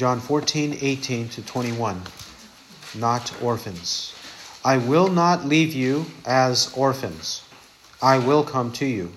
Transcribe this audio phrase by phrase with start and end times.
[0.00, 2.00] John 14, 18 to 21.
[2.94, 4.14] Not orphans.
[4.64, 7.42] I will not leave you as orphans.
[8.00, 9.12] I will come to you.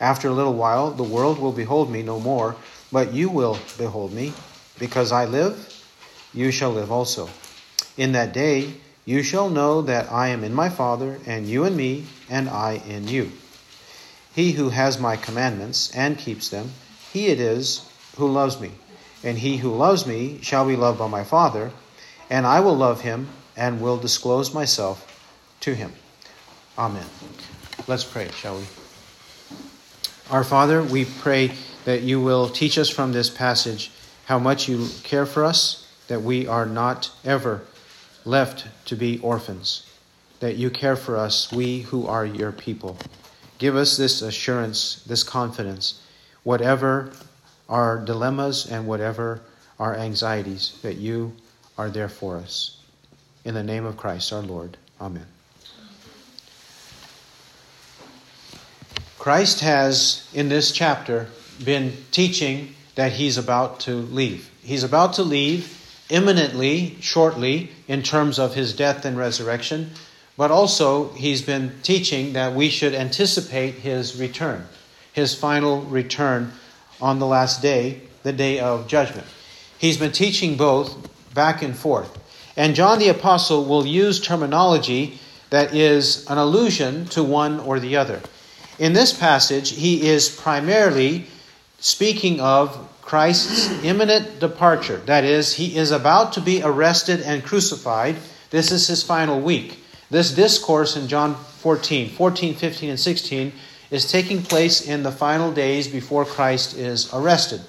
[0.00, 2.56] After a little while, the world will behold me no more,
[2.90, 4.32] but you will behold me.
[4.78, 5.84] Because I live,
[6.32, 7.28] you shall live also.
[7.98, 8.72] In that day,
[9.04, 12.80] you shall know that I am in my Father, and you in me, and I
[12.88, 13.30] in you.
[14.34, 16.72] He who has my commandments and keeps them,
[17.12, 17.86] he it is
[18.16, 18.70] who loves me.
[19.24, 21.72] And he who loves me shall be loved by my Father,
[22.30, 25.04] and I will love him and will disclose myself
[25.60, 25.92] to him.
[26.78, 27.06] Amen.
[27.86, 28.64] Let's pray, shall we?
[30.30, 31.52] Our Father, we pray
[31.84, 33.90] that you will teach us from this passage
[34.26, 37.62] how much you care for us, that we are not ever
[38.24, 39.90] left to be orphans,
[40.40, 42.98] that you care for us, we who are your people.
[43.56, 46.02] Give us this assurance, this confidence,
[46.44, 47.10] whatever
[47.68, 49.40] our dilemmas and whatever
[49.78, 51.32] our anxieties, that you
[51.76, 52.78] are there for us.
[53.44, 54.76] In the name of Christ our Lord.
[55.00, 55.26] Amen.
[59.18, 61.28] Christ has, in this chapter,
[61.64, 64.50] been teaching that he's about to leave.
[64.62, 65.74] He's about to leave
[66.08, 69.90] imminently, shortly, in terms of his death and resurrection,
[70.36, 74.66] but also he's been teaching that we should anticipate his return,
[75.12, 76.52] his final return
[77.00, 79.26] on the last day, the day of judgment.
[79.78, 80.96] He's been teaching both
[81.34, 82.16] back and forth.
[82.56, 85.18] And John the Apostle will use terminology
[85.50, 88.20] that is an allusion to one or the other.
[88.78, 91.26] In this passage, he is primarily
[91.78, 94.98] speaking of Christ's imminent departure.
[95.06, 98.16] That is, he is about to be arrested and crucified.
[98.50, 99.82] This is his final week.
[100.10, 103.52] This discourse in John 14, 14, 15, and 16
[103.90, 107.60] is taking place in the final days before Christ is arrested.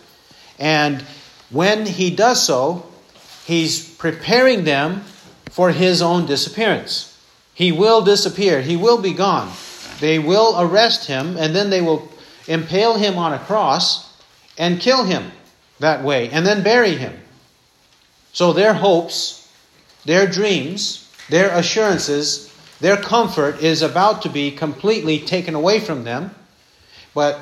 [0.57, 1.01] And
[1.49, 2.85] when he does so,
[3.45, 5.01] he's preparing them
[5.49, 7.17] for his own disappearance.
[7.53, 9.51] He will disappear, he will be gone.
[9.99, 12.07] They will arrest him, and then they will
[12.47, 14.17] impale him on a cross
[14.57, 15.31] and kill him
[15.79, 17.17] that way, and then bury him.
[18.33, 19.49] So their hopes,
[20.05, 22.48] their dreams, their assurances,
[22.79, 26.33] their comfort is about to be completely taken away from them.
[27.13, 27.39] But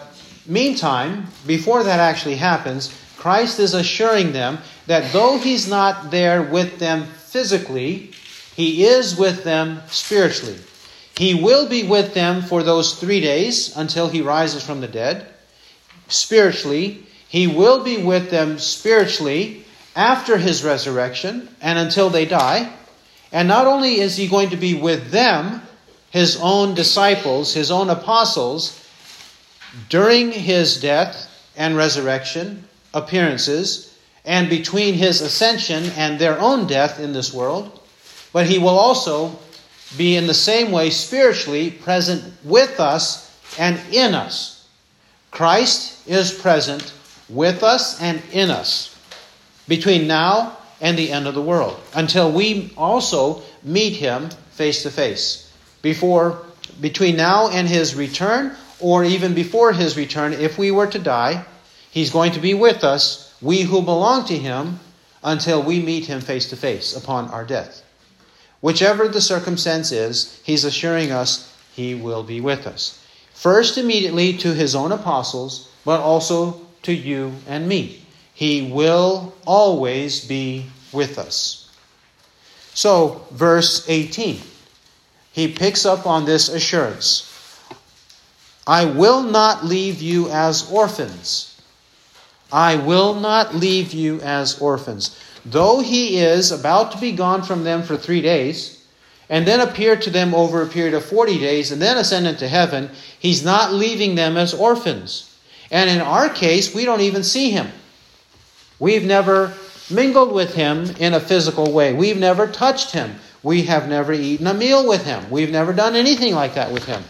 [0.48, 6.80] meantime, before that actually happens, Christ is assuring them that though He's not there with
[6.80, 8.12] them physically,
[8.56, 10.58] He is with them spiritually.
[11.16, 15.28] He will be with them for those three days until He rises from the dead.
[16.08, 19.66] Spiritually, He will be with them spiritually
[19.96, 22.72] after His resurrection and until they die.
[23.32, 25.62] And not only is he going to be with them,
[26.10, 28.84] his own disciples, his own apostles,
[29.90, 37.14] during his death and resurrection appearances, and between his ascension and their own death in
[37.14, 37.80] this world,
[38.34, 39.38] but he will also
[39.96, 44.68] be in the same way spiritually present with us and in us.
[45.32, 46.94] Christ is present
[47.30, 48.98] with us and in us
[49.68, 54.92] between now and the end of the world until we also meet him face to
[54.92, 55.52] face.
[55.82, 56.42] Before
[56.82, 61.46] between now and his return or even before his return if we were to die,
[61.90, 64.80] he's going to be with us, we who belong to him
[65.24, 67.84] until we meet him face to face upon our death.
[68.62, 73.00] Whichever the circumstance is, he's assuring us he will be with us.
[73.34, 78.04] First, immediately to his own apostles, but also to you and me.
[78.38, 81.72] He will always be with us.
[82.76, 84.40] So, verse 18,
[85.32, 87.34] he picks up on this assurance
[88.68, 91.60] I will not leave you as orphans.
[92.52, 95.20] I will not leave you as orphans.
[95.44, 98.86] Though he is about to be gone from them for three days,
[99.32, 102.48] and then appear to them over a period of 40 days, and then ascend into
[102.48, 105.36] heaven, he's not leaving them as orphans.
[105.72, 107.72] And in our case, we don't even see him.
[108.80, 109.54] We've never
[109.90, 111.94] mingled with him in a physical way.
[111.94, 113.16] We've never touched him.
[113.44, 115.30] We have never eaten a meal with him.
[115.30, 117.04] We've never done anything like that with him.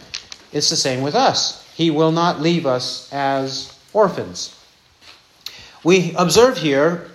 [0.51, 1.65] It's the same with us.
[1.73, 4.53] He will not leave us as orphans.
[5.83, 7.09] We observe here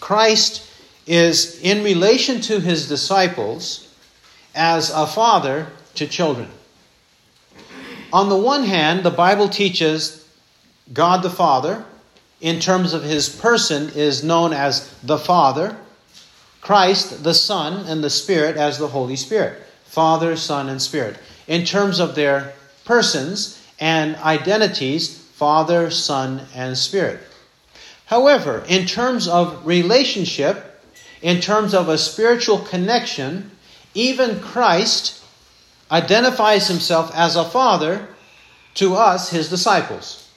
[0.00, 0.62] Christ
[1.06, 3.94] is in relation to his disciples
[4.54, 6.48] as a father to children.
[8.12, 10.26] On the one hand, the Bible teaches
[10.92, 11.84] God the Father
[12.40, 15.76] in terms of his person is known as the Father,
[16.60, 19.62] Christ, the Son, and the Spirit as the Holy Spirit.
[19.84, 21.16] Father, Son, and Spirit.
[21.46, 22.52] In terms of their
[22.84, 27.20] persons and identities, Father, Son, and Spirit.
[28.06, 30.82] However, in terms of relationship,
[31.22, 33.50] in terms of a spiritual connection,
[33.94, 35.22] even Christ
[35.90, 38.08] identifies himself as a father
[38.74, 40.28] to us, his disciples.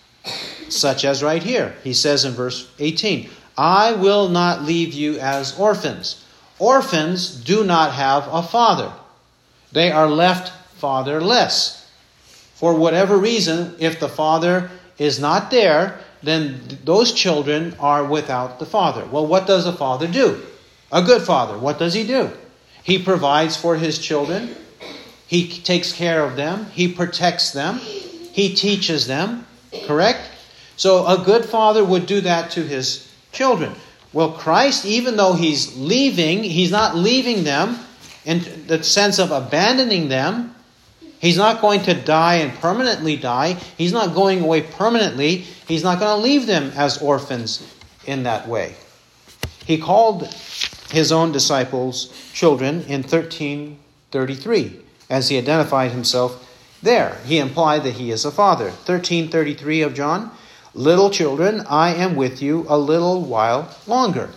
[0.70, 1.76] Such as right here.
[1.84, 6.24] He says in verse 18, I will not leave you as orphans.
[6.60, 8.92] Orphans do not have a father,
[9.72, 11.76] they are left fatherless.
[12.56, 18.66] For whatever reason, if the father is not there, then those children are without the
[18.66, 19.06] father.
[19.06, 20.42] Well, what does a father do?
[20.92, 22.32] A good father, what does he do?
[22.84, 24.56] He provides for his children,
[25.28, 29.46] he takes care of them, he protects them, he teaches them,
[29.86, 30.20] correct?
[30.80, 33.74] So a good father would do that to his children.
[34.14, 37.78] Well, Christ, even though he's leaving, he's not leaving them
[38.24, 40.56] in the sense of abandoning them.
[41.20, 43.56] He's not going to die and permanently die.
[43.78, 45.40] He's not going away permanently.
[45.68, 47.62] He's not going to leave them as orphans
[48.06, 48.76] in that way.
[49.66, 50.34] He called
[50.92, 54.80] his own disciples children in 1333
[55.10, 56.50] as he identified himself
[56.82, 57.18] there.
[57.26, 58.68] He implied that he is a father.
[58.68, 60.32] 1333 of John,
[60.74, 64.30] little children, I am with you a little while longer.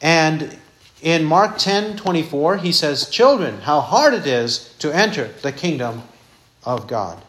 [0.00, 0.56] And
[1.02, 6.02] in Mark 10 24, he says, Children, how hard it is to enter the kingdom
[6.64, 7.22] of God.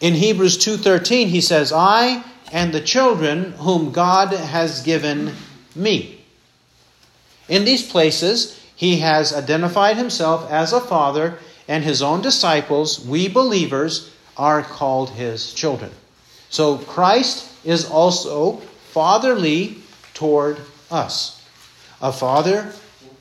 [0.00, 5.34] In Hebrews 2:13 he says, "I and the children whom God has given
[5.74, 6.20] me."
[7.48, 13.28] In these places, he has identified himself as a father, and his own disciples, we
[13.28, 15.90] believers, are called his children.
[16.50, 18.56] So Christ is also
[18.92, 19.78] fatherly
[20.14, 20.58] toward
[20.90, 21.42] us
[22.00, 22.72] a father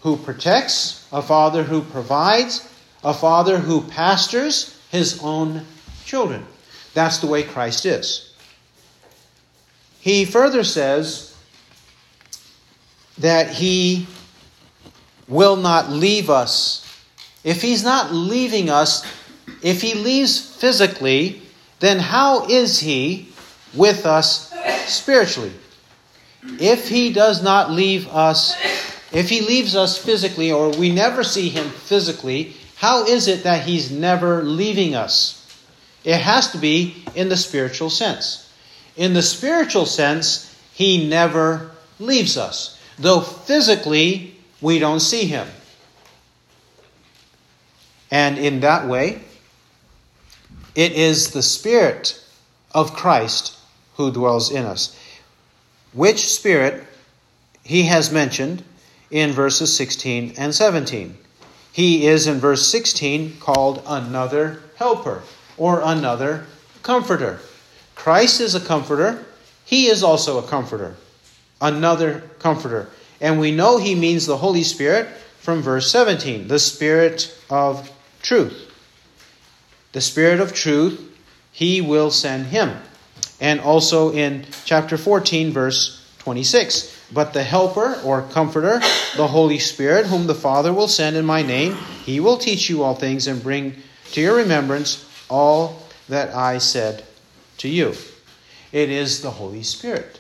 [0.02, 2.68] who protects, a father who provides,
[3.04, 5.66] a father who pastors his own
[6.06, 6.46] children.
[6.94, 8.34] That's the way Christ is.
[10.00, 11.36] He further says
[13.18, 14.06] that he
[15.28, 16.82] will not leave us.
[17.44, 19.06] If he's not leaving us,
[19.64, 21.42] if he leaves physically,
[21.80, 23.30] then how is he
[23.74, 24.54] with us
[24.86, 25.54] spiritually?
[26.60, 28.56] If he does not leave us,
[29.14, 33.66] if he leaves us physically or we never see him physically, how is it that
[33.66, 35.40] he's never leaving us?
[36.04, 38.52] It has to be in the spiritual sense.
[38.98, 45.48] In the spiritual sense, he never leaves us, though physically we don't see him.
[48.12, 49.22] And in that way,
[50.76, 52.20] it is the Spirit
[52.72, 53.58] of Christ
[53.96, 54.98] who dwells in us
[55.94, 56.84] which Spirit
[57.64, 58.64] he has mentioned
[59.10, 61.18] in verses 16 and 17.
[61.72, 65.24] He is in verse 16 called another helper
[65.58, 66.46] or another
[66.82, 67.40] comforter.
[67.96, 69.24] Christ is a comforter,
[69.66, 70.96] he is also a comforter,
[71.62, 72.90] another comforter.
[73.22, 75.08] And we know he means the Holy Spirit
[75.40, 77.90] from verse 17, the Spirit of
[78.22, 78.73] truth.
[79.94, 81.00] The Spirit of truth,
[81.52, 82.76] he will send him
[83.40, 87.10] and also in chapter 14, verse 26.
[87.12, 88.80] But the Helper or Comforter,
[89.18, 91.76] the Holy Spirit, whom the Father will send in my name,
[92.06, 93.76] he will teach you all things and bring
[94.14, 97.04] to your remembrance all that I said
[97.58, 97.94] to you.
[98.72, 100.20] It is the Holy Spirit.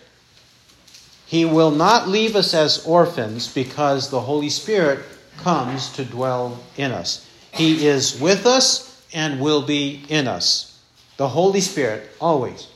[1.25, 4.99] He will not leave us as orphans because the Holy Spirit
[5.37, 7.27] comes to dwell in us.
[7.53, 10.79] He is with us and will be in us.
[11.17, 12.67] The Holy Spirit always.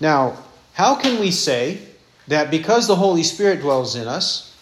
[0.00, 0.36] Now,
[0.72, 1.78] how can we say
[2.28, 4.56] that because the Holy Spirit dwells in us,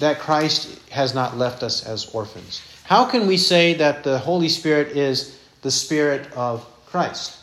[0.00, 2.62] that Christ has not left us as orphans?
[2.84, 7.38] How can we say that the Holy Spirit is the Spirit of Christ?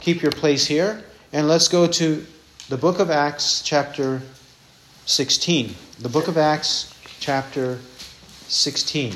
[0.00, 2.26] Keep your place here, and let's go to
[2.68, 4.22] the book of Acts, chapter
[5.06, 5.74] 16.
[6.00, 7.78] The book of Acts, chapter
[8.48, 9.12] 16.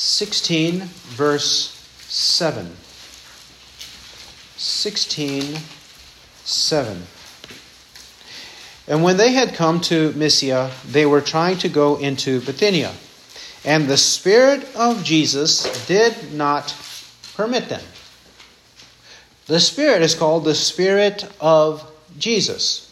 [0.00, 0.80] 16,
[1.10, 1.76] verse
[2.08, 2.74] 7.
[4.56, 5.58] 16
[6.42, 7.02] 7.
[8.88, 12.94] And when they had come to Mysia, they were trying to go into Bithynia.
[13.62, 16.74] And the Spirit of Jesus did not
[17.34, 17.84] permit them.
[19.48, 21.86] The Spirit is called the Spirit of
[22.18, 22.90] Jesus.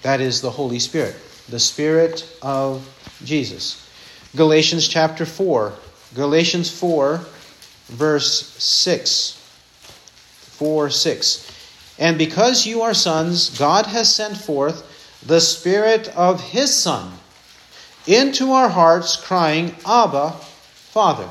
[0.00, 1.14] That is the Holy Spirit,
[1.50, 2.88] the Spirit of
[3.22, 3.86] Jesus.
[4.34, 5.74] Galatians chapter 4.
[6.14, 7.20] Galatians 4,
[7.88, 9.32] verse 6.
[10.60, 11.96] 4 6.
[11.98, 14.86] And because you are sons, God has sent forth
[15.24, 17.12] the Spirit of His Son
[18.06, 21.28] into our hearts, crying, Abba, Father.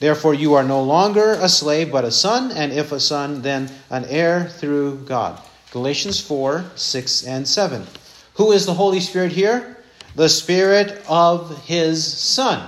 [0.00, 3.70] Therefore, you are no longer a slave, but a son, and if a son, then
[3.90, 5.40] an heir through God.
[5.72, 7.86] Galatians 4 6 and 7.
[8.34, 9.76] Who is the Holy Spirit here?
[10.16, 12.66] The Spirit of His Son.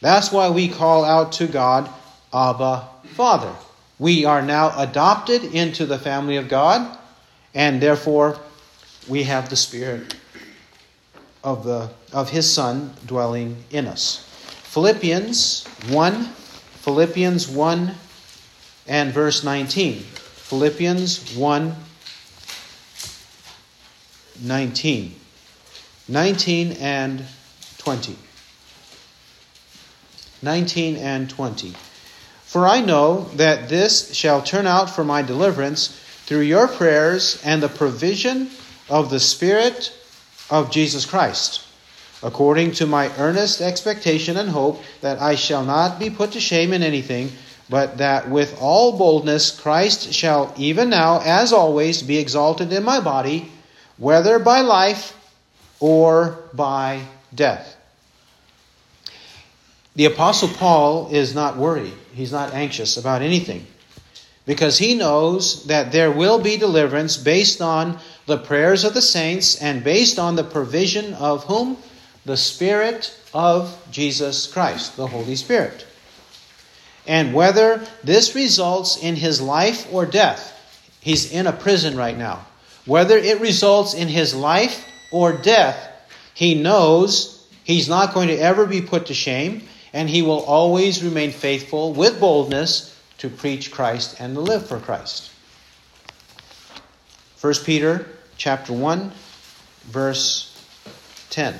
[0.00, 1.90] That's why we call out to God,
[2.32, 3.54] Abba, Father.
[3.98, 6.98] We are now adopted into the family of God,
[7.54, 8.38] and therefore
[9.08, 10.16] we have the Spirit
[11.44, 14.26] of, the, of His Son dwelling in us.
[14.64, 17.94] Philippians 1, Philippians 1
[18.86, 19.98] and verse 19.
[19.98, 21.74] Philippians 1
[24.42, 25.14] 19.
[26.08, 27.24] 19 and
[27.78, 28.16] 20.
[30.42, 31.74] 19 and 20.
[32.44, 35.88] For I know that this shall turn out for my deliverance
[36.26, 38.50] through your prayers and the provision
[38.88, 39.92] of the Spirit
[40.50, 41.64] of Jesus Christ,
[42.22, 46.72] according to my earnest expectation and hope that I shall not be put to shame
[46.72, 47.30] in anything,
[47.68, 53.00] but that with all boldness Christ shall even now, as always, be exalted in my
[53.00, 53.50] body,
[53.96, 55.16] whether by life
[55.78, 57.76] or by death.
[60.00, 63.66] The Apostle Paul is not worried, he's not anxious about anything
[64.46, 69.60] because he knows that there will be deliverance based on the prayers of the saints
[69.60, 71.76] and based on the provision of whom?
[72.24, 75.86] The Spirit of Jesus Christ, the Holy Spirit.
[77.06, 80.58] And whether this results in his life or death,
[81.02, 82.46] he's in a prison right now.
[82.86, 85.76] Whether it results in his life or death,
[86.32, 91.02] he knows he's not going to ever be put to shame, and he will always
[91.02, 95.30] remain faithful with boldness to preach Christ and to live for Christ.
[97.40, 98.06] 1 Peter
[98.36, 99.12] chapter 1
[99.84, 100.46] verse
[101.30, 101.54] 10.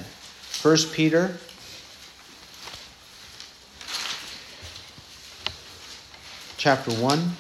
[0.63, 1.37] 1 Peter
[6.57, 7.31] chapter 1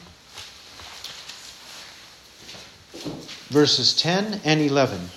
[3.50, 5.10] verses 10 and 11.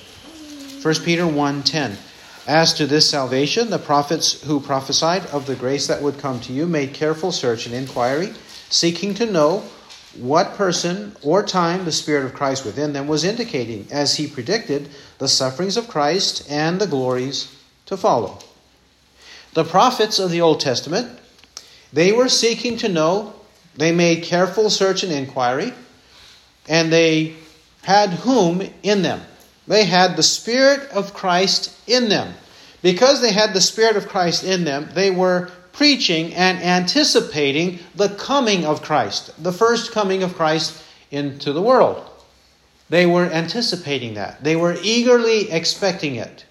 [0.82, 1.96] 1 Peter 1:10
[2.48, 6.54] As to this salvation the prophets who prophesied of the grace that would come to
[6.54, 8.34] you made careful search and inquiry
[8.70, 9.64] seeking to know
[10.16, 14.90] what person or time the Spirit of Christ within them was indicating as he predicted
[15.20, 18.40] the sufferings of Christ and the glories to follow.
[19.54, 21.20] The prophets of the Old Testament,
[21.92, 23.34] they were seeking to know,
[23.76, 25.74] they made careful search and inquiry,
[26.68, 27.36] and they
[27.84, 29.22] had whom in them?
[29.68, 32.34] They had the Spirit of Christ in them.
[32.82, 38.10] Because they had the Spirit of Christ in them, they were preaching and anticipating the
[38.10, 42.10] coming of Christ, the first coming of Christ into the world.
[42.90, 44.44] They were anticipating that.
[44.44, 46.46] They were eagerly expecting it.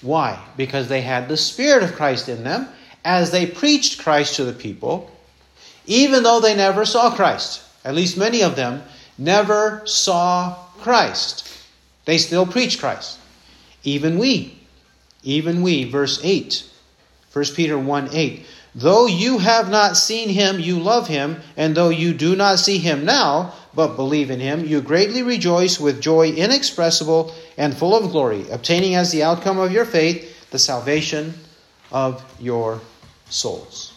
[0.00, 0.42] Why?
[0.56, 2.68] Because they had the Spirit of Christ in them
[3.04, 5.10] as they preached Christ to the people,
[5.86, 7.62] even though they never saw Christ.
[7.84, 8.82] At least many of them
[9.18, 11.48] never saw Christ.
[12.04, 13.18] They still preach Christ.
[13.84, 14.58] Even we.
[15.22, 15.84] Even we.
[15.84, 16.68] Verse 8.
[17.32, 18.46] 1 Peter 1 8.
[18.74, 22.78] Though you have not seen him, you love him, and though you do not see
[22.78, 28.10] him now, but believe in him, you greatly rejoice with joy inexpressible and full of
[28.10, 31.34] glory, obtaining as the outcome of your faith the salvation
[31.90, 32.80] of your
[33.28, 33.92] souls.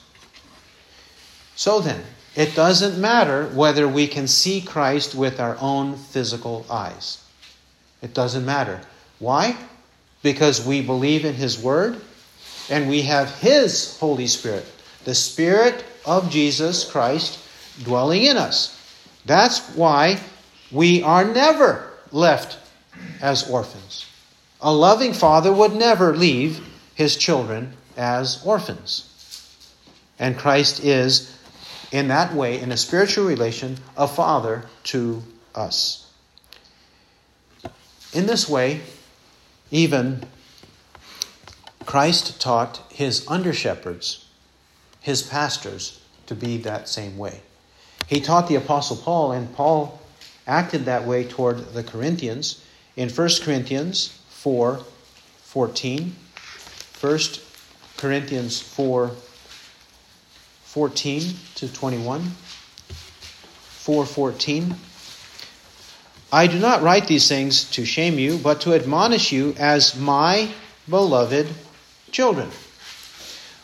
[1.55, 2.01] So then,
[2.35, 7.24] it doesn't matter whether we can see Christ with our own physical eyes.
[8.01, 8.81] It doesn't matter.
[9.19, 9.55] Why?
[10.21, 12.01] Because we believe in his word
[12.69, 14.65] and we have His Holy Spirit,
[15.03, 17.39] the Spirit of Jesus Christ
[17.83, 18.71] dwelling in us.
[19.25, 20.19] That's why
[20.71, 22.57] we are never left
[23.21, 24.05] as orphans.
[24.61, 29.11] A loving father would never leave his children as orphans.
[30.17, 31.37] And Christ is,
[31.91, 35.21] in that way, in a spiritual relation, a father to
[35.53, 36.04] us.
[38.15, 38.79] In this way,
[39.71, 40.23] even
[41.85, 44.23] Christ taught his under shepherds,
[45.01, 47.41] his pastors, to be that same way.
[48.07, 49.99] He taught the Apostle Paul, and Paul
[50.47, 52.63] acted that way toward the Corinthians
[52.95, 54.79] in 1 Corinthians 4
[55.43, 56.15] 14.
[57.01, 57.19] 1
[57.97, 59.11] Corinthians 4
[60.63, 62.21] 14 to 21.
[62.21, 64.75] 414.
[66.35, 70.49] I do not write these things to shame you, but to admonish you as my
[70.89, 71.47] beloved
[72.11, 72.49] children.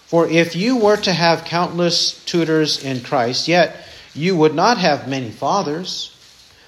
[0.06, 3.76] For if you were to have countless tutors in Christ, yet
[4.14, 6.16] you would not have many fathers.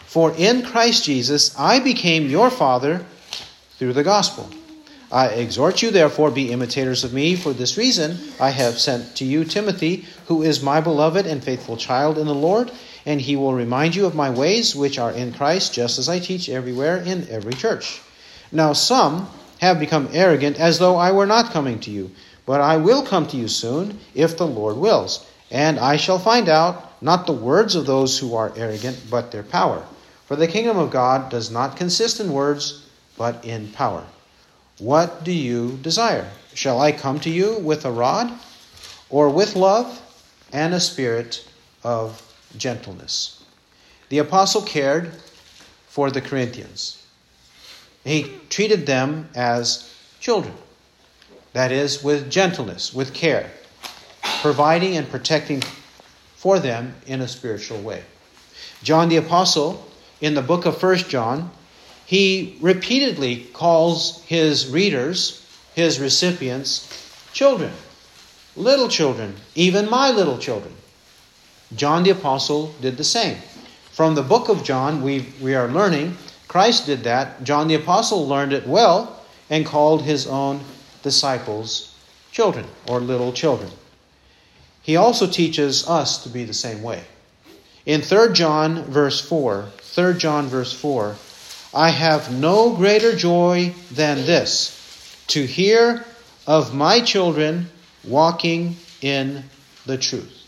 [0.05, 3.05] For in Christ Jesus I became your father
[3.77, 4.50] through the gospel.
[5.10, 7.38] I exhort you, therefore, be imitators of me.
[7.38, 11.77] For this reason, I have sent to you Timothy, who is my beloved and faithful
[11.77, 12.72] child in the Lord,
[13.05, 16.19] and he will remind you of my ways, which are in Christ, just as I
[16.19, 18.01] teach everywhere in every church.
[18.51, 19.27] Now, some
[19.60, 22.12] have become arrogant, as though I were not coming to you.
[22.45, 25.25] But I will come to you soon, if the Lord wills.
[25.50, 29.43] And I shall find out not the words of those who are arrogant, but their
[29.43, 29.86] power.
[30.25, 32.86] For the kingdom of God does not consist in words,
[33.17, 34.03] but in power.
[34.79, 36.29] What do you desire?
[36.53, 38.31] Shall I come to you with a rod,
[39.10, 40.01] or with love
[40.51, 41.48] and a spirit
[41.83, 42.22] of
[42.57, 43.43] gentleness?
[44.10, 45.12] The apostle cared
[45.88, 47.05] for the Corinthians.
[48.03, 50.53] He treated them as children.
[51.53, 53.51] That is, with gentleness, with care,
[54.41, 55.62] providing and protecting
[56.36, 58.03] for them in a spiritual way.
[58.81, 59.86] John the Apostle,
[60.19, 61.51] in the book of First John,
[62.05, 66.89] he repeatedly calls his readers, his recipients,
[67.31, 67.72] children,
[68.55, 70.74] little children, even my little children.
[71.75, 73.38] John the Apostle did the same.
[73.91, 76.17] From the book of John, we, we are learning
[76.53, 77.43] Christ did that.
[77.43, 80.62] John the Apostle learned it well and called his own
[81.01, 81.96] disciples
[82.32, 83.72] children or little children.
[84.84, 87.03] He also teaches us to be the same way.
[87.88, 91.15] In 3 John verse 4, 3 John verse 4,
[91.74, 94.79] I have no greater joy than this,
[95.29, 96.05] to hear
[96.46, 97.67] of my children
[98.03, 99.43] walking in
[99.88, 100.42] the truth.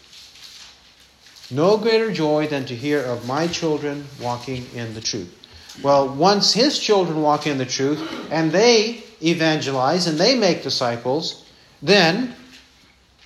[1.56, 5.34] No greater joy than to hear of my children walking in the truth.
[5.82, 11.46] Well, once his children walk in the truth and they evangelize and they make disciples,
[11.82, 12.36] then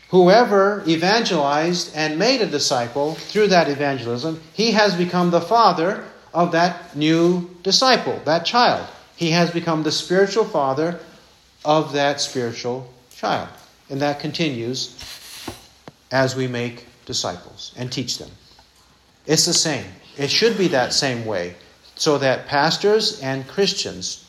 [0.09, 6.51] whoever evangelized and made a disciple through that evangelism, he has become the father of
[6.51, 8.88] that new disciple, that child.
[9.15, 11.00] He has become the spiritual father
[11.65, 13.50] of that spiritual child.
[13.89, 14.95] And that continues
[16.12, 18.30] as we make disciples and teach them.
[19.25, 19.86] It's the same.
[20.16, 21.56] It should be that same way
[21.96, 24.25] so that pastors and Christians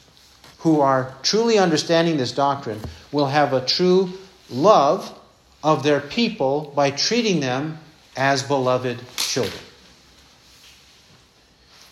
[0.60, 2.80] who are truly understanding this doctrine
[3.12, 4.10] will have a true
[4.48, 5.14] love
[5.62, 7.78] of their people by treating them
[8.16, 9.62] as beloved children.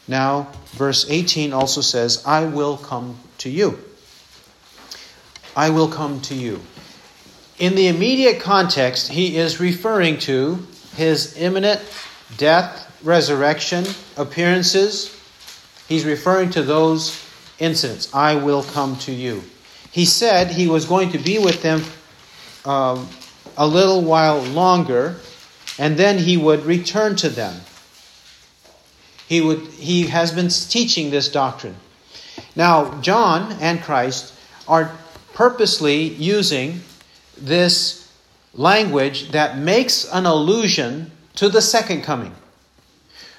[0.09, 3.79] Now, verse 18 also says, I will come to you.
[5.55, 6.63] I will come to you.
[7.59, 10.67] In the immediate context, he is referring to
[10.99, 11.81] his imminent
[12.37, 15.19] death, resurrection, appearances,
[15.89, 17.25] He's referring to those
[17.59, 18.15] incidents.
[18.15, 19.43] I will come to you.
[19.91, 21.83] He said he was going to be with them
[22.71, 23.09] um,
[23.57, 25.17] a little while longer,
[25.79, 27.59] and then he would return to them.
[29.27, 31.77] He, would, he has been teaching this doctrine.
[32.55, 34.35] Now, John and Christ
[34.67, 34.93] are
[35.33, 36.83] purposely using
[37.39, 37.98] this
[38.55, 42.35] language that makes an allusion to the second coming.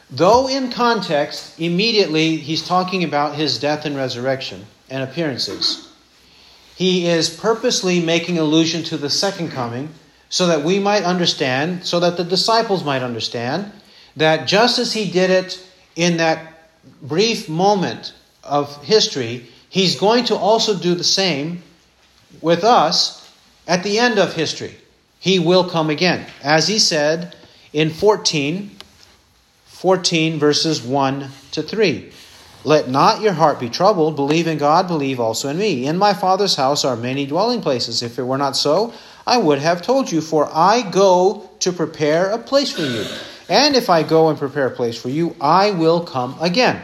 [0.09, 5.87] Though in context, immediately he's talking about his death and resurrection and appearances,
[6.75, 9.89] he is purposely making allusion to the second coming
[10.29, 13.71] so that we might understand, so that the disciples might understand,
[14.15, 15.63] that just as he did it
[15.95, 16.69] in that
[17.01, 21.61] brief moment of history, he's going to also do the same
[22.41, 23.29] with us
[23.67, 24.75] at the end of history.
[25.19, 26.25] He will come again.
[26.41, 27.35] As he said
[27.73, 28.71] in 14,
[29.65, 32.11] 14, verses 1 to 3.
[32.65, 34.15] Let not your heart be troubled.
[34.15, 35.85] Believe in God, believe also in me.
[35.85, 38.03] In my Father's house are many dwelling places.
[38.03, 38.93] If it were not so,
[39.25, 43.05] I would have told you, for I go to prepare a place for you.
[43.47, 46.81] And if I go and prepare a place for you, I will come again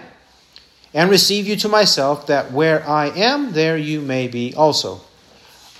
[0.93, 5.01] and receive you to myself, that where I am, there you may be also.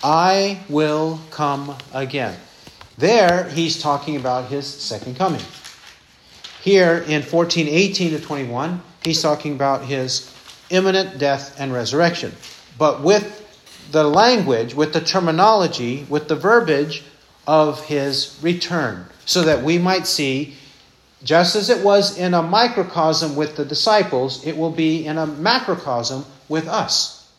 [0.03, 2.37] I will come again.
[2.97, 5.41] There, he's talking about his second coming.
[6.61, 10.33] Here in 14, 18 to 21, he's talking about his
[10.69, 12.31] imminent death and resurrection.
[12.77, 13.41] But with
[13.91, 17.03] the language, with the terminology, with the verbiage
[17.45, 20.55] of his return, so that we might see,
[21.23, 25.27] just as it was in a microcosm with the disciples, it will be in a
[25.27, 27.29] macrocosm with us.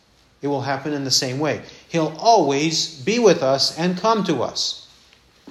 [0.41, 1.63] It will happen in the same way.
[1.89, 4.86] He'll always be with us and come to us.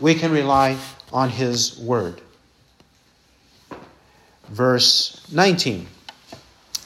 [0.01, 0.77] We can rely
[1.13, 2.21] on his word
[4.49, 5.87] verse 19.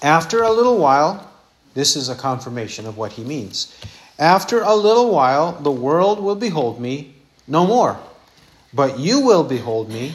[0.02, 1.30] After a little while,
[1.74, 3.74] this is a confirmation of what he means.
[4.18, 7.14] After a little while, the world will behold me
[7.46, 7.98] no more.
[8.72, 10.12] But you will behold me,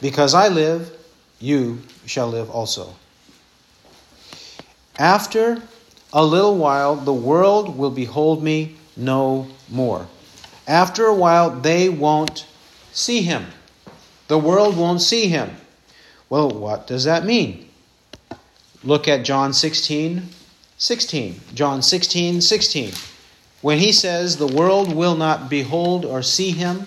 [0.00, 0.90] because I live,
[1.38, 2.94] you shall live also.
[4.98, 5.62] After
[6.12, 10.06] a little while the world will behold me no more.
[10.66, 12.46] After a while, they won't
[12.92, 13.46] see him.
[14.28, 15.50] The world won't see him.
[16.28, 17.68] Well, what does that mean?
[18.84, 20.28] Look at John 16,
[20.78, 21.40] 16.
[21.54, 22.92] John 16, 16.
[23.60, 26.86] When he says, The world will not behold or see him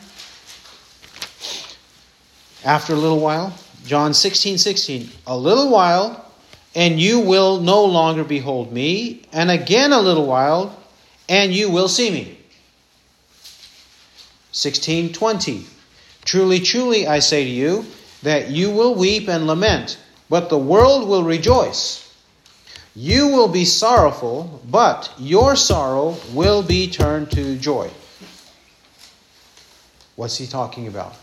[2.65, 3.53] after a little while.
[3.85, 5.09] John 16, 16.
[5.27, 6.25] A little while,
[6.73, 10.77] and you will no longer behold me, and again a little while,
[11.29, 12.34] and you will see me.
[14.55, 15.67] 1620
[16.25, 17.85] Truly, truly, I say to you,
[18.23, 22.01] that you will weep and lament, but the world will rejoice.
[22.95, 27.91] You will be sorrowful, but your sorrow will be turned to joy.
[30.15, 31.13] What's he talking about?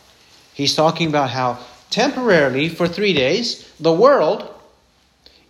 [0.55, 1.59] He's talking about how
[1.91, 4.49] temporarily, for three days, the world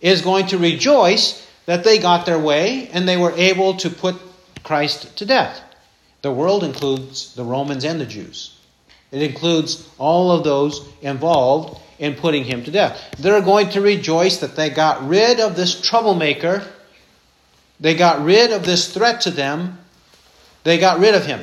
[0.01, 4.15] is going to rejoice that they got their way and they were able to put
[4.63, 5.61] Christ to death.
[6.23, 8.57] The world includes the Romans and the Jews.
[9.11, 13.13] It includes all of those involved in putting him to death.
[13.19, 16.65] They're going to rejoice that they got rid of this troublemaker.
[17.81, 19.77] They got rid of this threat to them.
[20.63, 21.41] They got rid of him.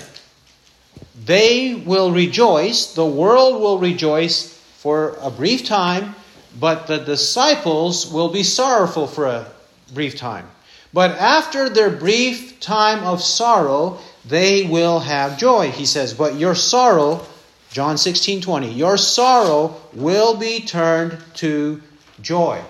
[1.27, 6.15] They will rejoice, the world will rejoice for a brief time,
[6.59, 9.47] but the disciples will be sorrowful for a
[9.93, 10.49] brief time.
[10.95, 15.71] But after their brief time of sorrow, they will have joy.
[15.71, 17.25] He says, But your sorrow,
[17.71, 21.81] John 16 20, your sorrow will be turned to
[22.21, 22.61] joy.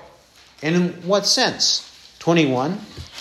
[0.62, 1.86] And in what sense?
[2.20, 2.78] 21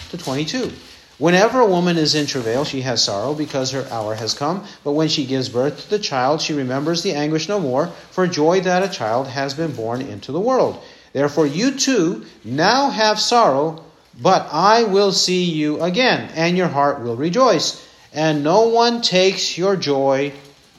[0.10, 0.72] to 22.
[1.18, 4.66] Whenever a woman is in travail, she has sorrow because her hour has come.
[4.84, 8.26] But when she gives birth to the child, she remembers the anguish no more, for
[8.28, 10.82] joy that a child has been born into the world.
[11.12, 13.84] Therefore, you too now have sorrow
[14.22, 19.58] but I will see you again, and your heart will rejoice, and no one takes
[19.58, 20.32] your joy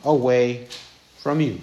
[0.05, 0.67] away
[1.19, 1.61] from you.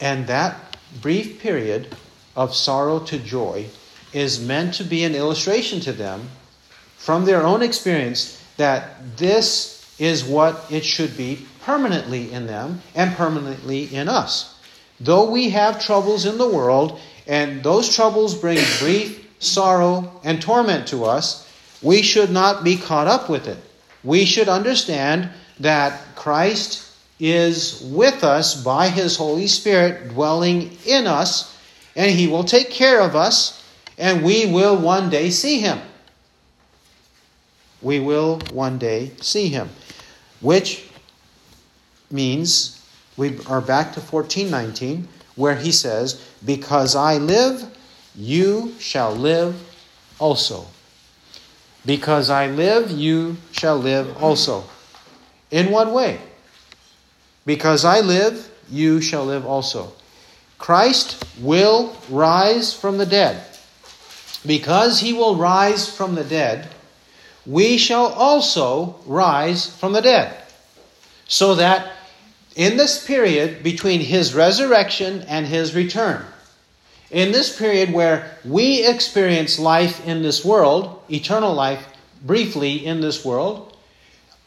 [0.00, 1.94] And that brief period
[2.36, 3.66] of sorrow to joy
[4.12, 6.28] is meant to be an illustration to them
[6.96, 13.14] from their own experience that this is what it should be permanently in them and
[13.14, 14.58] permanently in us.
[14.98, 20.88] Though we have troubles in the world, and those troubles bring grief, sorrow, and torment
[20.88, 21.49] to us,
[21.82, 23.58] we should not be caught up with it.
[24.04, 26.86] We should understand that Christ
[27.18, 31.58] is with us by his Holy Spirit dwelling in us,
[31.94, 33.62] and he will take care of us,
[33.98, 35.78] and we will one day see him.
[37.82, 39.68] We will one day see him,
[40.40, 40.88] which
[42.10, 42.82] means
[43.16, 47.64] we are back to 1419 where he says, Because I live,
[48.14, 49.56] you shall live
[50.18, 50.66] also.
[51.84, 54.64] Because I live, you shall live also.
[55.50, 56.20] In what way?
[57.46, 59.92] Because I live, you shall live also.
[60.58, 63.42] Christ will rise from the dead.
[64.46, 66.68] Because he will rise from the dead,
[67.46, 70.36] we shall also rise from the dead.
[71.26, 71.92] So that
[72.56, 76.24] in this period between his resurrection and his return,
[77.10, 81.86] in this period where we experience life in this world, eternal life
[82.22, 83.76] briefly in this world,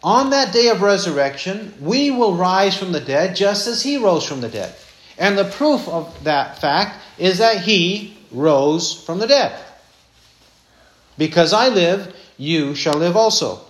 [0.03, 4.25] on that day of resurrection, we will rise from the dead just as he rose
[4.25, 4.73] from the dead.
[5.17, 9.57] And the proof of that fact is that he rose from the dead.
[11.17, 13.61] Because I live, you shall live also.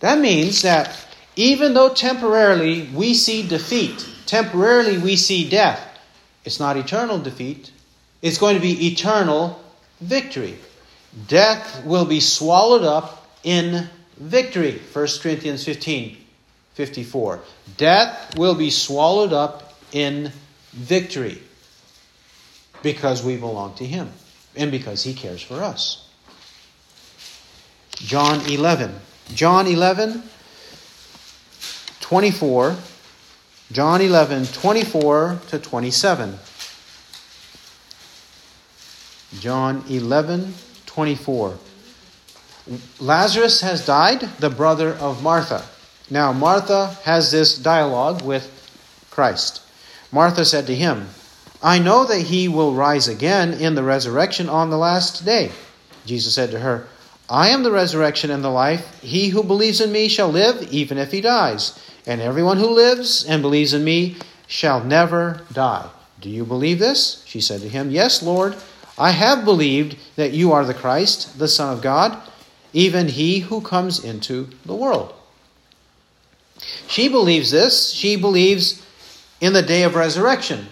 [0.00, 5.80] That means that even though temporarily we see defeat, temporarily we see death,
[6.44, 7.72] it's not eternal defeat.
[8.22, 9.62] It's going to be eternal
[10.00, 10.56] victory.
[11.26, 14.80] Death will be swallowed up in victory.
[14.92, 16.16] 1 Corinthians 15
[16.74, 17.40] 54.
[17.76, 20.30] Death will be swallowed up in
[20.72, 21.42] victory
[22.82, 24.12] because we belong to Him
[24.54, 26.08] and because He cares for us.
[27.96, 28.94] John 11.
[29.34, 30.22] John 11
[32.08, 32.74] 24,
[33.70, 36.38] John 11, 24 to 27.
[39.40, 40.54] John 11,
[40.86, 41.58] 24.
[43.00, 45.64] Lazarus has died, the brother of Martha.
[46.10, 48.54] Now, Martha has this dialogue with
[49.10, 49.62] Christ.
[50.10, 51.08] Martha said to him,
[51.62, 55.50] I know that he will rise again in the resurrection on the last day.
[56.06, 56.86] Jesus said to her,
[57.28, 59.00] I am the resurrection and the life.
[59.02, 63.24] He who believes in me shall live even if he dies and everyone who lives
[63.26, 65.88] and believes in me shall never die.
[66.20, 67.22] Do you believe this?
[67.26, 68.56] She said to him, Yes, Lord.
[68.98, 72.20] I have believed that you are the Christ, the Son of God,
[72.72, 75.14] even he who comes into the world.
[76.88, 77.92] She believes this.
[77.92, 78.84] She believes
[79.40, 80.66] in the day of resurrection,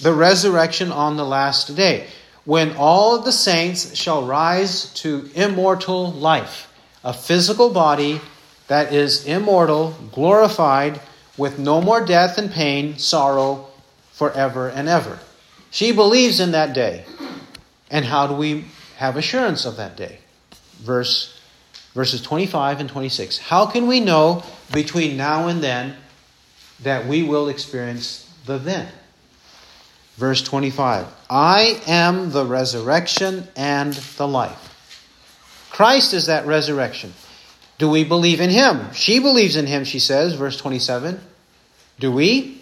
[0.00, 2.06] the resurrection on the last day,
[2.44, 8.20] when all the saints shall rise to immortal life, a physical body
[8.68, 11.00] that is immortal, glorified,
[11.36, 13.66] with no more death and pain, sorrow
[14.12, 15.18] forever and ever.
[15.74, 17.04] She believes in that day.
[17.90, 20.18] And how do we have assurance of that day?
[20.78, 21.36] Verse
[21.94, 23.38] verses 25 and 26.
[23.38, 25.96] How can we know between now and then
[26.84, 28.86] that we will experience the then?
[30.14, 34.70] Verse 25 I am the resurrection and the life.
[35.72, 37.12] Christ is that resurrection.
[37.78, 38.92] Do we believe in him?
[38.92, 41.20] She believes in him, she says, verse 27.
[41.98, 42.60] Do we?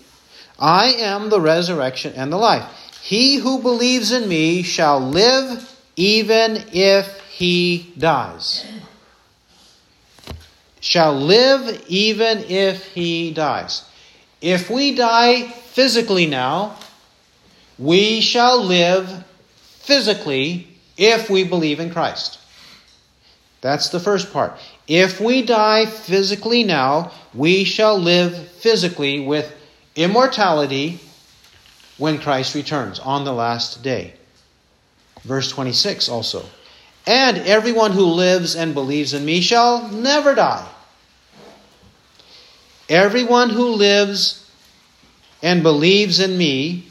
[0.59, 2.64] I am the resurrection and the life.
[3.02, 8.64] He who believes in me shall live even if he dies.
[10.78, 13.84] Shall live even if he dies.
[14.40, 16.76] If we die physically now,
[17.76, 19.24] we shall live
[19.80, 22.38] physically if we believe in Christ.
[23.62, 24.56] That's the first part.
[24.86, 29.52] If we die physically now, we shall live physically with
[29.96, 31.00] immortality
[31.98, 34.14] when Christ returns on the last day.
[35.24, 36.44] Verse 26 also.
[37.07, 40.68] And everyone who lives and believes in me shall never die.
[42.88, 44.50] Everyone who lives
[45.42, 46.87] and believes in me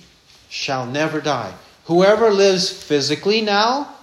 [0.50, 1.54] shall never die.
[1.86, 3.96] Whoever lives physically now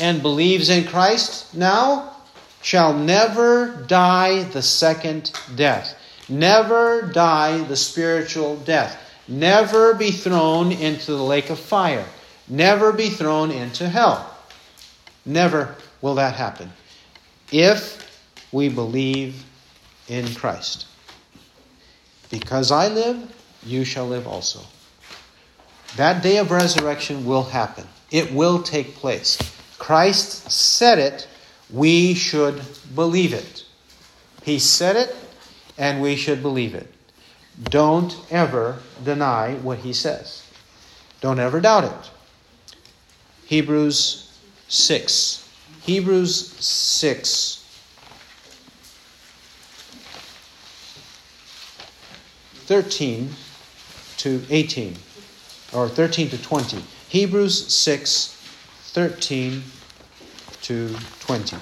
[0.00, 2.16] and believes in Christ now
[2.62, 5.96] shall never die the second death,
[6.28, 12.06] never die the spiritual death, never be thrown into the lake of fire,
[12.48, 14.32] never be thrown into hell.
[15.24, 16.72] Never will that happen
[17.52, 18.02] if
[18.52, 19.44] we believe
[20.08, 20.86] in Christ.
[22.30, 23.34] Because I live,
[23.64, 24.60] you shall live also.
[25.96, 27.86] That day of resurrection will happen.
[28.10, 29.38] It will take place.
[29.78, 31.28] Christ said it,
[31.70, 32.60] we should
[32.94, 33.64] believe it.
[34.42, 35.14] He said it,
[35.78, 36.92] and we should believe it.
[37.64, 40.42] Don't ever deny what he says.
[41.20, 42.10] Don't ever doubt it.
[43.46, 44.38] Hebrews
[44.68, 45.48] 6.
[45.82, 47.62] Hebrews 6.
[52.66, 53.30] Thirteen
[54.16, 54.96] to eighteen,
[55.72, 56.82] or thirteen to twenty.
[57.08, 58.36] Hebrews six,
[58.92, 59.62] thirteen
[60.62, 61.58] to twenty.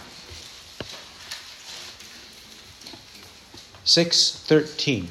[3.85, 5.09] Six thirteen.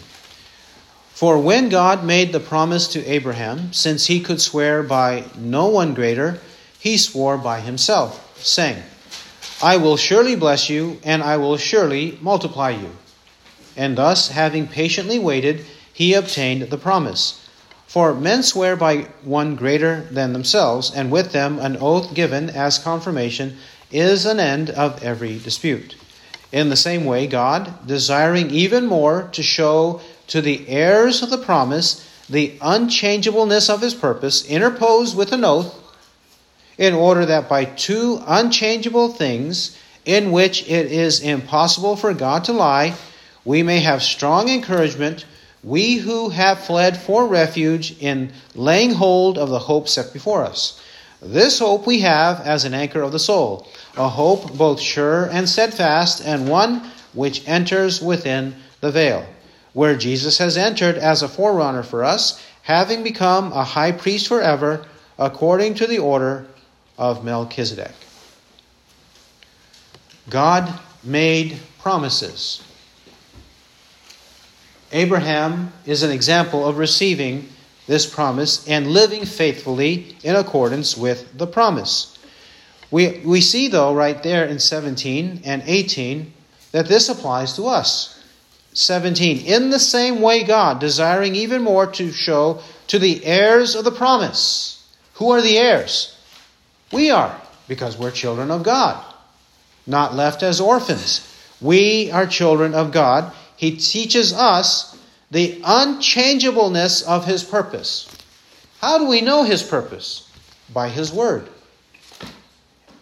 [1.14, 5.94] For when God made the promise to Abraham, since he could swear by no one
[5.94, 6.40] greater,
[6.80, 8.82] he swore by himself, saying,
[9.62, 12.98] I will surely bless you, and I will surely multiply you.
[13.78, 17.48] And thus, having patiently waited, he obtained the promise.
[17.86, 22.80] For men swear by one greater than themselves, and with them an oath given as
[22.80, 23.58] confirmation
[23.92, 25.96] is an end of every dispute.
[26.52, 30.02] In the same way, God, desiring even more to show
[30.34, 35.80] to the heirs of the promise the unchangeableness of his purpose, interposed with an oath
[36.76, 42.52] in order that by two unchangeable things, in which it is impossible for God to
[42.52, 42.96] lie,
[43.46, 45.24] we may have strong encouragement,
[45.64, 50.82] we who have fled for refuge in laying hold of the hope set before us.
[51.22, 55.48] This hope we have as an anchor of the soul, a hope both sure and
[55.48, 59.26] steadfast, and one which enters within the veil,
[59.74, 64.86] where Jesus has entered as a forerunner for us, having become a high priest forever,
[65.18, 66.46] according to the order
[66.98, 67.92] of Melchizedek.
[70.30, 70.72] God
[71.04, 72.64] made promises.
[74.92, 77.50] Abraham is an example of receiving
[77.88, 82.18] this promise and living faithfully in accordance with the promise.
[82.92, 86.32] We, we see, though, right there in 17 and 18,
[86.72, 88.13] that this applies to us.
[88.74, 89.46] 17.
[89.46, 93.92] In the same way, God, desiring even more to show to the heirs of the
[93.92, 94.86] promise.
[95.16, 96.18] Who are the heirs?
[96.92, 99.04] We are, because we're children of God,
[99.88, 101.30] not left as orphans.
[101.62, 103.32] We are children of God.
[103.56, 104.98] He teaches us
[105.32, 108.10] the unchangeableness of His purpose.
[108.80, 110.30] How do we know His purpose?
[110.74, 111.48] By His Word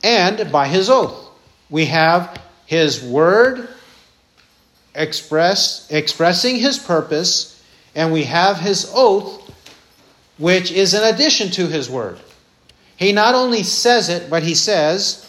[0.03, 1.29] and by His oath.
[1.69, 3.69] We have His Word
[4.95, 7.63] express, expressing His purpose,
[7.95, 9.49] and we have His oath,
[10.37, 12.19] which is an addition to His Word.
[13.01, 15.27] He not only says it, but he says,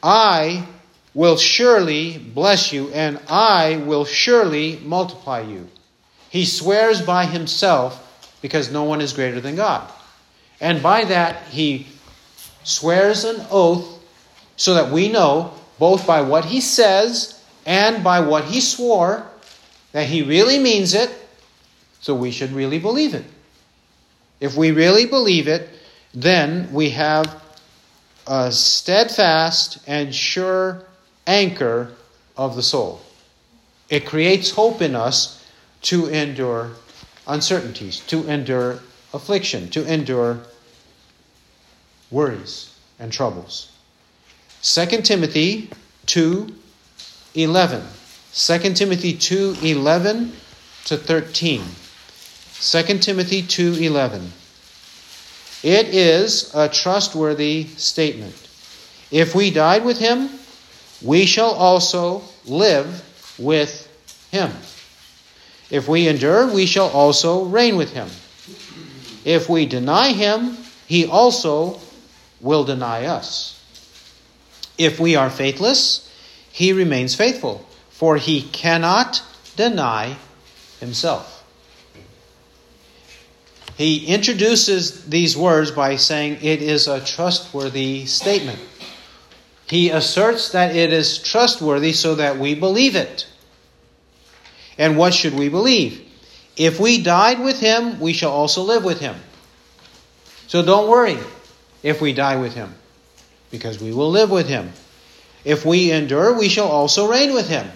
[0.00, 0.64] I
[1.12, 5.68] will surely bless you, and I will surely multiply you.
[6.30, 7.98] He swears by himself
[8.42, 9.90] because no one is greater than God.
[10.60, 11.88] And by that, he
[12.62, 14.00] swears an oath
[14.56, 19.26] so that we know, both by what he says and by what he swore,
[19.92, 21.10] that he really means it,
[22.00, 23.24] so we should really believe it.
[24.40, 25.68] If we really believe it,
[26.14, 27.42] then we have
[28.26, 30.84] a steadfast and sure
[31.26, 31.92] anchor
[32.36, 33.00] of the soul.
[33.88, 35.44] It creates hope in us
[35.82, 36.72] to endure
[37.26, 38.80] uncertainties, to endure
[39.12, 40.40] affliction, to endure
[42.10, 43.70] worries and troubles.
[44.62, 45.70] 2 Timothy
[46.06, 46.54] 2
[47.34, 47.82] 11.
[48.34, 50.32] 2 Timothy 2 11
[50.84, 51.62] to 13.
[52.60, 54.32] 2 Timothy 2 11.
[55.62, 58.34] It is a trustworthy statement.
[59.10, 60.30] If we died with him,
[61.02, 63.04] we shall also live
[63.38, 63.88] with
[64.30, 64.50] him.
[65.70, 68.08] If we endure, we shall also reign with him.
[69.24, 71.80] If we deny him, he also
[72.40, 73.58] will deny us.
[74.76, 76.11] If we are faithless,
[76.52, 79.22] he remains faithful, for he cannot
[79.56, 80.16] deny
[80.80, 81.44] himself.
[83.76, 88.60] He introduces these words by saying it is a trustworthy statement.
[89.66, 93.26] He asserts that it is trustworthy so that we believe it.
[94.76, 96.06] And what should we believe?
[96.56, 99.16] If we died with him, we shall also live with him.
[100.48, 101.18] So don't worry
[101.82, 102.74] if we die with him,
[103.50, 104.70] because we will live with him.
[105.44, 107.68] If we endure, we shall also reign with him.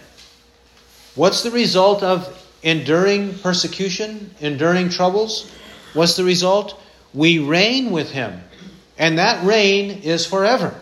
[1.14, 5.50] What's the result of enduring persecution, enduring troubles?
[5.94, 6.81] What's the result?
[7.14, 8.40] We reign with him.
[8.98, 10.74] And that reign is forever.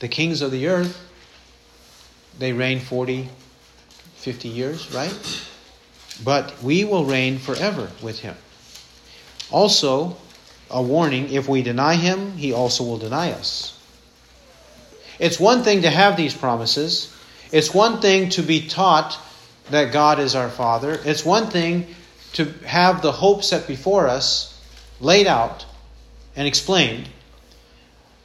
[0.00, 1.00] The kings of the earth,
[2.38, 3.28] they reign 40,
[4.16, 5.46] 50 years, right?
[6.22, 8.36] But we will reign forever with him.
[9.50, 10.16] Also,
[10.70, 13.73] a warning if we deny him, he also will deny us.
[15.18, 17.14] It's one thing to have these promises,
[17.52, 19.18] it's one thing to be taught
[19.70, 21.86] that God is our Father, it's one thing
[22.34, 24.60] to have the hope set before us,
[25.00, 25.64] laid out,
[26.34, 27.08] and explained.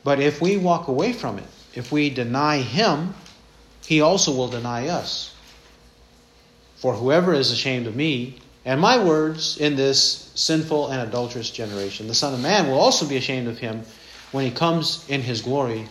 [0.04, 3.14] But if we walk away from it, if we deny him,
[3.86, 5.34] he also will deny us.
[6.78, 12.08] For whoever is ashamed of me and my words in this sinful and adulterous generation,
[12.08, 13.84] the Son of Man will also be ashamed of him
[14.32, 15.88] when he comes in his glory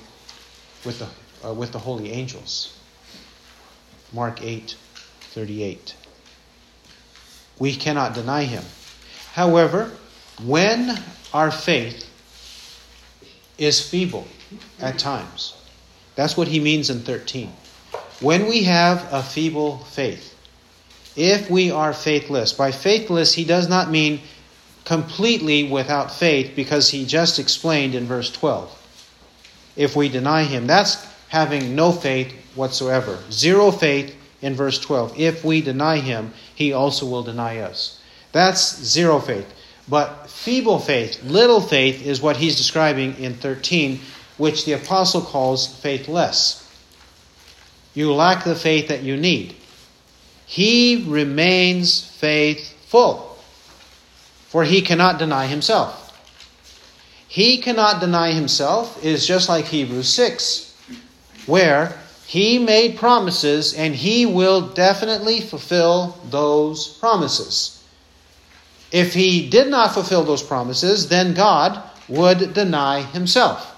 [0.85, 2.77] with the, uh, with the holy angels.
[4.13, 4.77] Mark 8
[5.21, 5.95] 38.
[7.59, 8.65] We cannot deny him.
[9.33, 9.91] However,
[10.43, 10.99] when
[11.33, 12.09] our faith
[13.59, 14.27] is feeble
[14.81, 15.55] at times,
[16.15, 17.53] that's what he means in 13.
[18.21, 20.35] When we have a feeble faith,
[21.15, 24.21] if we are faithless, by faithless, he does not mean
[24.85, 28.78] completely without faith because he just explained in verse 12.
[29.79, 33.19] If we deny him, that's having no faith whatsoever.
[33.31, 35.19] Zero faith in verse 12.
[35.19, 38.03] If we deny him, he also will deny us.
[38.33, 39.47] That's zero faith.
[39.89, 44.01] But feeble faith, little faith, is what he's describing in 13,
[44.37, 46.65] which the apostle calls faithless.
[47.95, 49.55] You lack the faith that you need.
[50.45, 53.39] He remains faithful,
[54.49, 56.08] for he cannot deny himself.
[57.29, 60.75] He cannot deny himself is just like Hebrews 6,
[61.47, 67.85] where he made promises and he will definitely fulfill those promises.
[68.91, 73.75] If he did not fulfill those promises, then God would deny himself.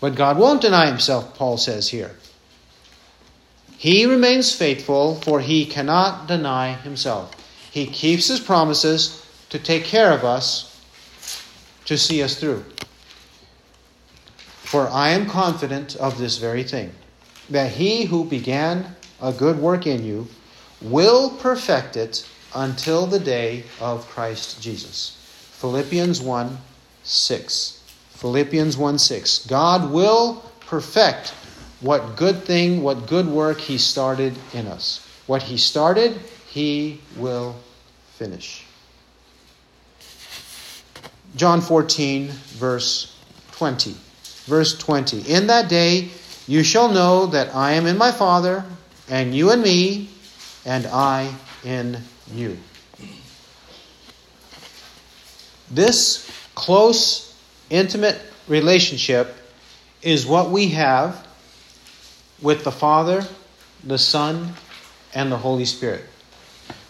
[0.00, 2.10] But God won't deny himself, Paul says here.
[3.78, 7.34] He remains faithful, for he cannot deny himself.
[7.70, 10.71] He keeps his promises to take care of us,
[11.92, 12.64] to see us through.
[14.46, 16.90] For I am confident of this very thing,
[17.50, 20.26] that he who began a good work in you
[20.80, 25.18] will perfect it until the day of Christ Jesus.
[25.60, 26.58] Philippians 1
[27.04, 27.82] 6.
[28.12, 29.46] Philippians 1 6.
[29.46, 31.34] God will perfect
[31.80, 35.06] what good thing, what good work He started in us.
[35.26, 37.54] What He started, He will
[38.14, 38.61] finish.
[41.36, 43.16] John 14, verse
[43.52, 43.94] 20.
[44.46, 45.20] Verse 20.
[45.22, 46.10] In that day
[46.46, 48.64] you shall know that I am in my Father,
[49.08, 50.10] and you in me,
[50.64, 51.32] and I
[51.64, 51.98] in
[52.32, 52.58] you.
[55.70, 57.34] This close
[57.70, 59.34] intimate relationship
[60.02, 61.26] is what we have
[62.42, 63.24] with the Father,
[63.84, 64.52] the Son,
[65.14, 66.04] and the Holy Spirit.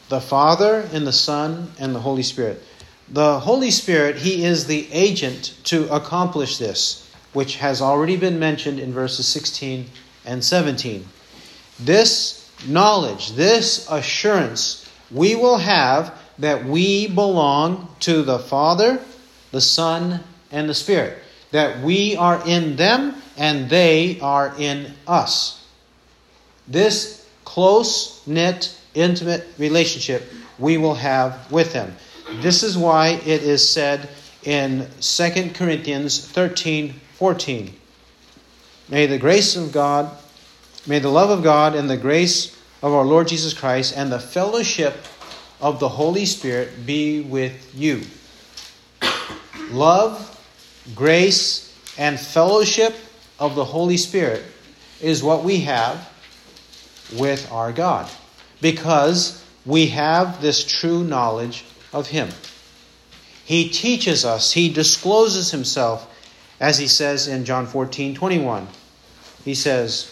[0.08, 2.62] The Father and the Son and the Holy Spirit.
[3.10, 8.78] The Holy Spirit, He is the agent to accomplish this, which has already been mentioned
[8.78, 9.86] in verses 16
[10.24, 11.06] and 17.
[11.80, 19.00] This knowledge, this assurance we will have that we belong to the Father,
[19.50, 21.18] the Son, and the Spirit.
[21.50, 25.64] That we are in them and they are in us.
[26.66, 31.94] This close knit, intimate relationship we will have with them.
[32.40, 34.08] This is why it is said
[34.42, 37.76] in 2 Corinthians 13 14.
[38.88, 40.10] May the grace of God,
[40.86, 44.18] may the love of God and the grace of our Lord Jesus Christ and the
[44.18, 44.94] fellowship
[45.60, 48.02] of the Holy Spirit be with you.
[49.70, 50.28] Love,
[50.94, 52.96] grace, and fellowship
[53.38, 54.42] of the Holy Spirit
[55.00, 56.10] is what we have
[57.16, 58.10] with our God
[58.60, 62.28] because we have this true knowledge of Him.
[63.44, 66.08] He teaches us, He discloses Himself,
[66.60, 68.68] as He says in John 14 21.
[69.44, 70.10] He says,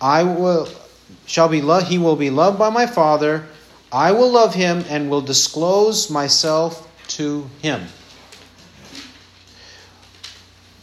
[0.00, 0.68] I will
[1.26, 3.46] shall be loved, he will be loved by my Father.
[3.90, 7.86] I will love him and will disclose myself to him.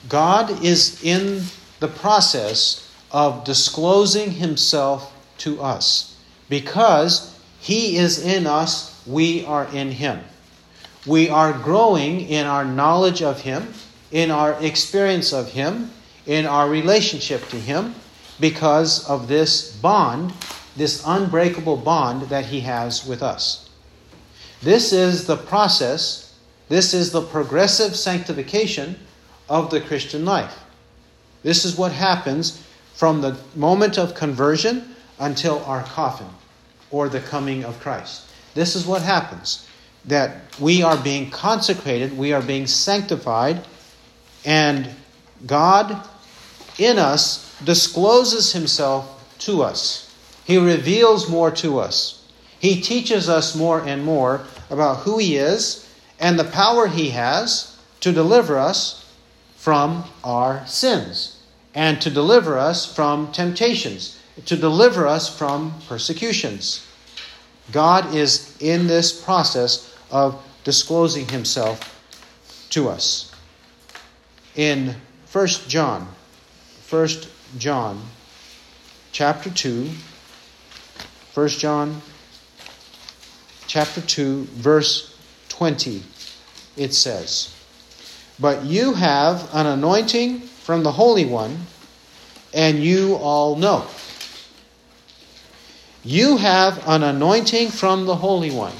[0.09, 1.43] God is in
[1.79, 6.15] the process of disclosing himself to us
[6.49, 7.34] because
[7.65, 10.19] he is in us, we are in him.
[11.07, 13.73] We are growing in our knowledge of him,
[14.11, 15.89] in our experience of him,
[16.27, 17.95] in our relationship to him
[18.39, 20.31] because of this bond,
[20.77, 23.67] this unbreakable bond that he has with us.
[24.61, 26.35] This is the process,
[26.69, 28.95] this is the progressive sanctification
[29.49, 30.59] of the Christian life.
[31.41, 32.63] This is what happens
[32.93, 36.29] from the moment of conversion until our coffin
[36.95, 38.23] or the coming of Christ.
[38.53, 39.67] This is what happens
[40.05, 43.59] that we are being consecrated, we are being sanctified,
[44.45, 44.89] and
[45.45, 46.07] God
[46.77, 50.15] in us discloses himself to us.
[50.45, 52.23] He reveals more to us.
[52.59, 57.77] He teaches us more and more about who he is and the power he has
[57.99, 59.03] to deliver us
[59.57, 61.41] from our sins
[61.73, 66.84] and to deliver us from temptations, to deliver us from persecutions.
[67.71, 71.91] God is in this process of disclosing himself
[72.71, 73.31] to us.
[74.55, 74.95] In
[75.31, 76.07] 1 John,
[76.89, 77.07] 1
[77.57, 78.01] John
[79.11, 79.89] chapter 2,
[81.33, 82.01] 1 John
[83.67, 85.17] chapter 2, verse
[85.49, 86.03] 20,
[86.77, 87.53] it says,
[88.39, 91.65] But you have an anointing from the Holy One,
[92.53, 93.85] and you all know.
[96.05, 98.75] You have an anointing from the Holy One.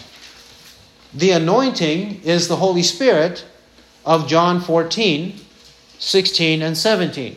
[1.12, 3.44] The anointing is the Holy Spirit
[4.06, 5.34] of John 14,
[5.98, 7.36] 16, and 17.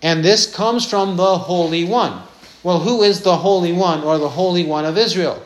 [0.00, 2.22] And this comes from the Holy One.
[2.62, 5.42] Well, who is the Holy One or the Holy One of Israel?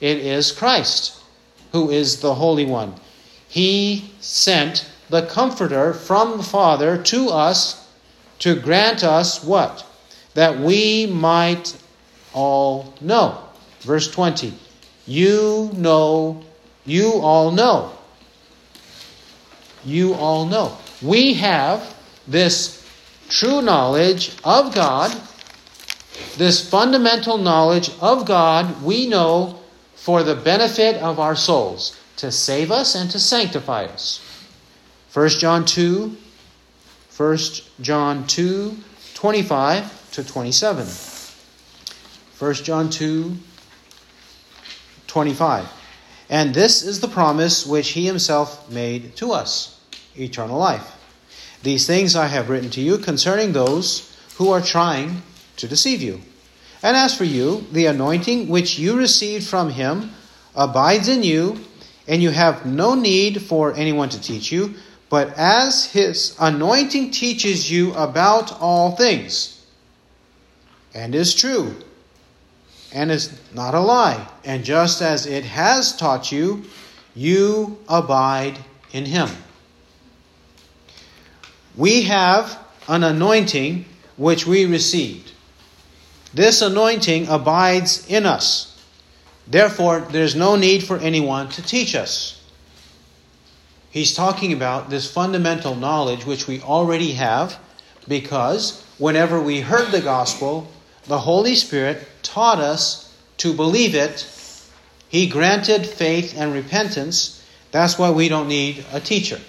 [0.00, 1.20] It is Christ
[1.72, 2.94] who is the Holy One.
[3.48, 7.88] He sent the Comforter from the Father to us
[8.38, 9.84] to grant us what?
[10.34, 11.76] That we might
[12.32, 13.42] all know.
[13.80, 14.52] Verse 20.
[15.06, 16.42] You know,
[16.84, 17.92] you all know.
[19.84, 20.76] You all know.
[21.00, 22.84] We have this
[23.28, 25.16] true knowledge of God,
[26.36, 29.58] this fundamental knowledge of God, we know
[29.94, 34.20] for the benefit of our souls, to save us and to sanctify us.
[35.12, 36.16] 1 John 2,
[37.16, 37.38] 1
[37.80, 38.76] John 2,
[39.14, 41.07] 25 to 27.
[42.38, 43.36] 1 John 2,
[45.08, 45.68] 25.
[46.30, 49.80] And this is the promise which he himself made to us
[50.16, 50.94] eternal life.
[51.64, 55.22] These things I have written to you concerning those who are trying
[55.56, 56.20] to deceive you.
[56.80, 60.12] And as for you, the anointing which you received from him
[60.54, 61.58] abides in you,
[62.06, 64.74] and you have no need for anyone to teach you,
[65.10, 69.64] but as his anointing teaches you about all things,
[70.94, 71.74] and is true,
[72.92, 76.64] and is not a lie, and just as it has taught you,
[77.14, 78.58] you abide
[78.92, 79.28] in him.
[81.76, 82.58] We have
[82.88, 83.84] an anointing
[84.16, 85.32] which we received.
[86.32, 88.82] This anointing abides in us.
[89.46, 92.42] Therefore, there's no need for anyone to teach us.
[93.90, 97.58] He's talking about this fundamental knowledge which we already have
[98.06, 100.70] because whenever we heard the gospel,
[101.08, 104.28] the Holy Spirit taught us to believe it.
[105.08, 107.42] He granted faith and repentance.
[107.72, 109.40] That's why we don't need a teacher.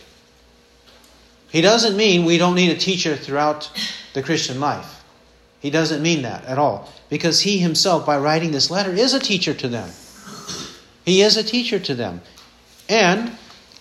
[1.50, 3.70] He doesn't mean we don't need a teacher throughout
[4.14, 5.04] the Christian life.
[5.60, 6.90] He doesn't mean that at all.
[7.10, 9.90] Because he himself, by writing this letter, is a teacher to them.
[11.04, 12.22] He is a teacher to them.
[12.88, 13.32] And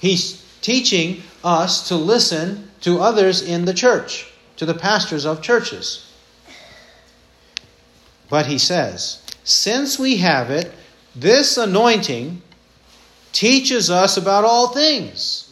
[0.01, 6.08] he's teaching us to listen to others in the church, to the pastors of churches.
[8.29, 10.73] But he says, since we have it,
[11.17, 12.43] this anointing
[13.33, 15.49] teaches us about all things.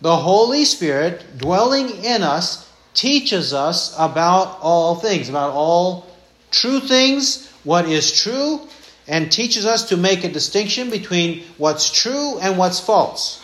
[0.00, 6.06] The Holy Spirit dwelling in us teaches us about all things, about all
[6.50, 8.60] true things, what is true,
[9.08, 13.42] and teaches us to make a distinction between what's true and what's false.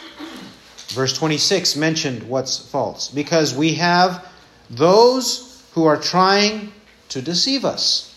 [0.89, 4.26] Verse 26 mentioned what's false because we have
[4.68, 6.72] those who are trying
[7.11, 8.11] to deceive us.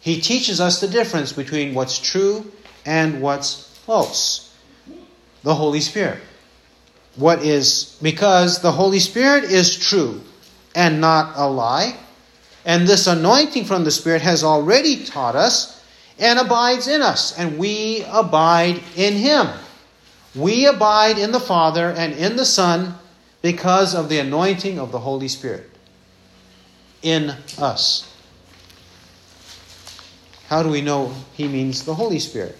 [0.00, 2.50] He teaches us the difference between what's true
[2.86, 4.56] and what's false.
[5.42, 6.20] The Holy Spirit.
[7.16, 10.20] What is, because the Holy Spirit is true
[10.74, 11.96] and not a lie.
[12.64, 15.84] And this anointing from the Spirit has already taught us
[16.18, 19.48] and abides in us, and we abide in Him.
[20.34, 22.94] We abide in the Father and in the Son
[23.42, 25.70] because of the anointing of the Holy Spirit
[27.02, 28.07] in us.
[30.48, 32.56] How do we know he means the Holy Spirit?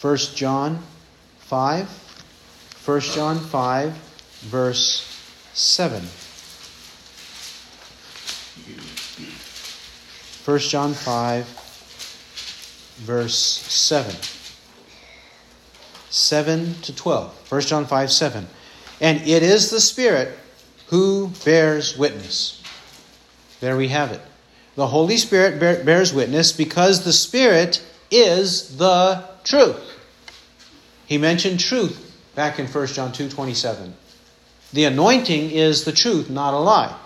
[0.00, 0.82] 1 John
[1.38, 1.88] 5.
[2.84, 3.92] 1 John 5,
[4.42, 5.04] verse
[5.52, 6.00] 7.
[10.44, 11.44] 1 John 5,
[12.98, 14.14] verse 7.
[16.08, 17.52] 7 to 12.
[17.52, 18.46] 1 John 5, 7.
[19.00, 20.38] And it is the Spirit
[20.86, 22.62] who bears witness.
[23.60, 24.22] There we have it.
[24.78, 29.76] The Holy Spirit bears witness because the Spirit is the truth.
[31.04, 33.92] He mentioned truth back in 1 John 2 27.
[34.72, 36.96] The anointing is the truth, not a lie.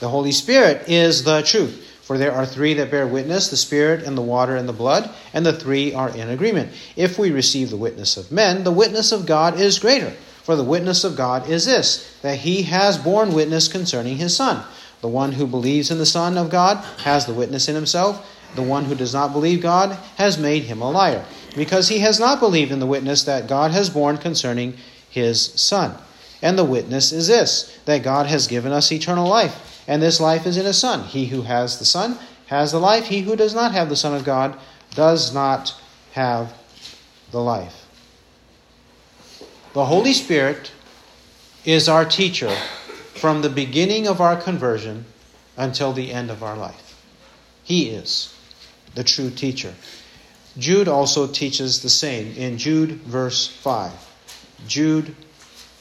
[0.00, 1.86] The Holy Spirit is the truth.
[2.00, 5.10] For there are three that bear witness the Spirit, and the water, and the blood,
[5.34, 6.72] and the three are in agreement.
[6.96, 10.14] If we receive the witness of men, the witness of God is greater.
[10.44, 14.64] For the witness of God is this, that he has borne witness concerning his Son.
[15.00, 18.26] The one who believes in the Son of God has the witness in himself.
[18.54, 21.24] The one who does not believe God has made him a liar,
[21.54, 24.74] because he has not believed in the witness that God has borne concerning
[25.10, 25.94] his Son.
[26.40, 30.46] And the witness is this that God has given us eternal life, and this life
[30.46, 31.04] is in his Son.
[31.04, 33.06] He who has the Son has the life.
[33.06, 34.58] He who does not have the Son of God
[34.94, 35.74] does not
[36.12, 36.54] have
[37.30, 37.84] the life.
[39.74, 40.72] The Holy Spirit
[41.64, 42.56] is our teacher
[43.18, 45.04] from the beginning of our conversion
[45.56, 46.96] until the end of our life.
[47.64, 48.34] He is
[48.94, 49.74] the true teacher.
[50.56, 53.92] Jude also teaches the same in Jude verse 5.
[54.66, 55.14] Jude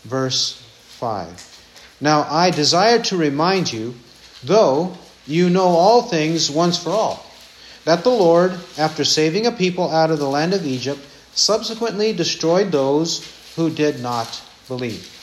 [0.03, 0.61] verse
[0.99, 1.97] 5.
[2.01, 3.95] Now I desire to remind you,
[4.43, 7.25] though you know all things once for all,
[7.85, 10.99] that the Lord, after saving a people out of the land of Egypt,
[11.33, 13.25] subsequently destroyed those
[13.55, 15.16] who did not believe.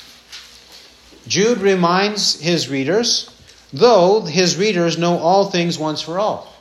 [1.27, 3.31] Jude reminds his readers,
[3.73, 6.53] though his readers know all things once for all.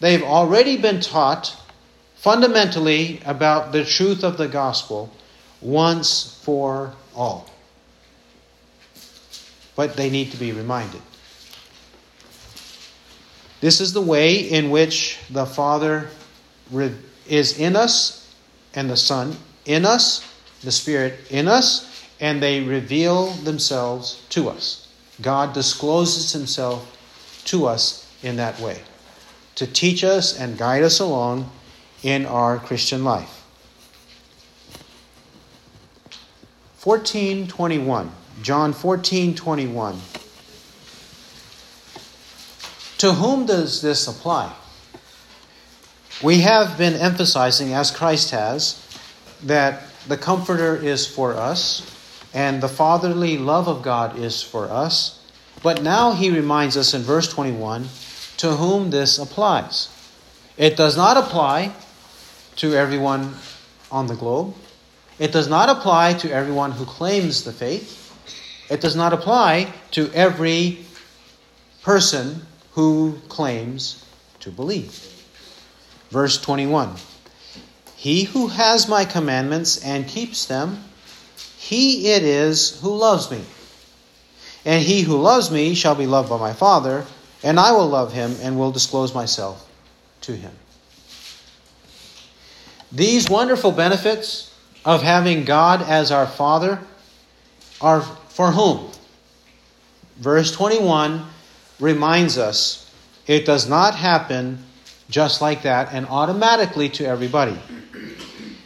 [0.00, 1.56] They've already been taught
[2.16, 5.12] fundamentally about the truth of the gospel
[5.60, 7.50] once for all.
[9.76, 11.02] But they need to be reminded.
[13.60, 16.08] This is the way in which the Father
[17.26, 18.34] is in us
[18.74, 20.22] and the Son in us,
[20.62, 24.88] the Spirit in us, and they reveal themselves to us.
[25.20, 26.90] God discloses himself
[27.46, 28.80] to us in that way
[29.54, 31.50] to teach us and guide us along
[32.02, 33.42] in our Christian life.
[36.82, 38.10] 1421
[38.42, 39.98] John 1421
[42.98, 44.52] To whom does this apply?
[46.22, 48.80] We have been emphasizing as Christ has
[49.44, 51.93] that the comforter is for us
[52.34, 55.20] and the fatherly love of God is for us.
[55.62, 57.88] But now he reminds us in verse 21
[58.38, 59.88] to whom this applies.
[60.56, 61.72] It does not apply
[62.56, 63.34] to everyone
[63.90, 64.54] on the globe.
[65.18, 68.00] It does not apply to everyone who claims the faith.
[68.68, 70.84] It does not apply to every
[71.82, 74.04] person who claims
[74.40, 75.00] to believe.
[76.10, 76.96] Verse 21
[77.96, 80.82] He who has my commandments and keeps them
[81.64, 83.42] he it is who loves me.
[84.66, 87.06] And he who loves me shall be loved by my Father,
[87.42, 89.66] and I will love him and will disclose myself
[90.22, 90.52] to him.
[92.92, 94.54] These wonderful benefits
[94.84, 96.80] of having God as our Father
[97.80, 98.90] are for whom?
[100.18, 101.24] Verse 21
[101.80, 102.92] reminds us
[103.26, 104.62] it does not happen
[105.08, 107.58] just like that and automatically to everybody.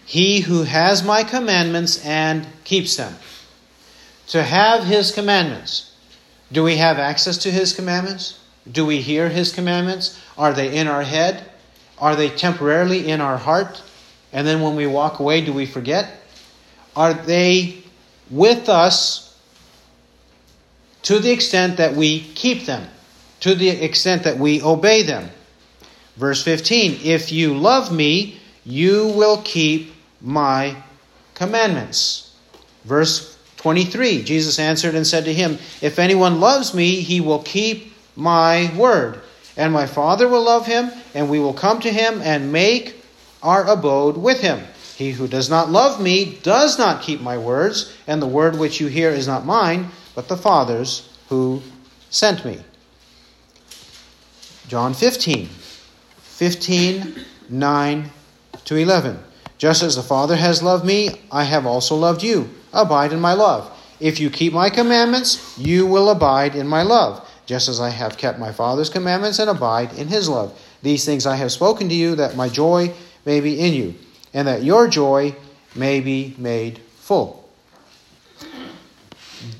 [0.05, 3.15] He who has my commandments and keeps them.
[4.29, 5.91] To have his commandments.
[6.53, 8.39] Do we have access to his commandments?
[8.71, 10.21] Do we hear his commandments?
[10.37, 11.51] Are they in our head?
[11.99, 13.83] Are they temporarily in our heart?
[14.35, 16.11] And then when we walk away, do we forget?
[16.95, 17.83] Are they
[18.31, 19.35] with us
[21.05, 22.87] to the extent that we keep them,
[23.41, 25.31] to the extent that we obey them?
[26.17, 30.77] Verse 15 If you love me, you will keep my
[31.35, 32.28] commandments.
[32.89, 37.93] Verse 23 Jesus answered and said to him, If anyone loves me, he will keep
[38.17, 39.21] my word.
[39.57, 43.03] And my Father will love him, and we will come to him and make
[43.43, 44.61] our abode with him.
[44.97, 48.81] He who does not love me does not keep my words, and the word which
[48.81, 51.63] you hear is not mine, but the Father's who
[52.11, 52.61] sent me.
[54.69, 58.11] John 15, 15, 9
[58.65, 59.19] to 11.
[59.57, 62.49] Just as the Father has loved me, I have also loved you.
[62.79, 63.71] Abide in my love.
[64.01, 68.19] If you keep my commandments, you will abide in my love just as I have
[68.19, 70.53] kept my Father's commandments and abide in his love.
[70.83, 72.93] These things I have spoken to you, that my joy
[73.25, 73.95] may be in you,
[74.35, 75.35] and that your joy
[75.75, 77.49] may be made full.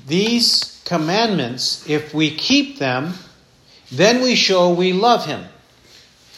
[0.05, 3.15] These commandments, if we keep them,
[3.91, 5.43] then we show we love him.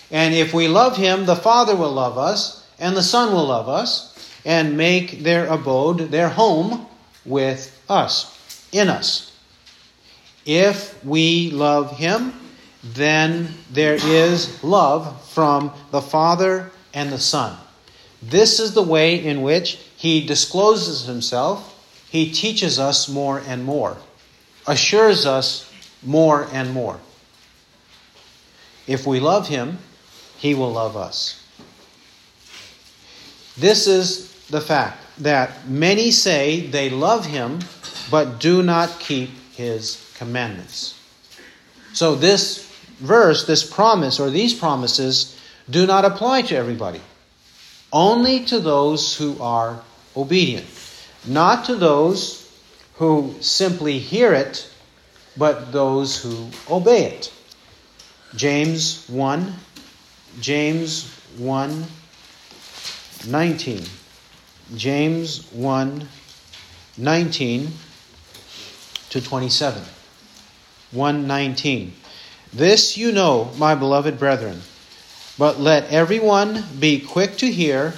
[0.10, 3.68] And if we love him, the Father will love us, and the Son will love
[3.68, 4.11] us,
[4.46, 6.88] and make their abode, their home,
[7.26, 9.32] with us, in us.
[10.46, 12.34] If we love Him,
[12.84, 17.58] then there is love from the Father and the Son.
[18.22, 21.68] This is the way in which He discloses Himself.
[22.10, 23.98] He teaches us more and more,
[24.68, 25.72] assures us
[26.04, 27.00] more and more.
[28.88, 29.78] If we love Him,
[30.38, 31.38] He will love us.
[33.58, 37.60] This is the fact that many say they love Him,
[38.12, 41.00] but do not keep His commandments.
[41.94, 45.40] So, this verse, this promise, or these promises,
[45.70, 47.02] do not apply to everybody.
[47.92, 49.82] Only to those who are
[50.16, 50.66] obedient.
[51.26, 52.42] Not to those
[52.96, 54.70] who simply hear it,
[55.38, 57.34] but those who obey it.
[58.36, 59.54] James 1,
[60.40, 61.86] James 1,
[63.28, 63.84] 19.
[64.76, 66.08] James 1,
[66.98, 67.68] 19
[69.10, 69.84] to 27.
[70.92, 71.94] 119.
[72.54, 74.62] This you know, my beloved brethren,
[75.38, 77.94] but let everyone be quick to hear,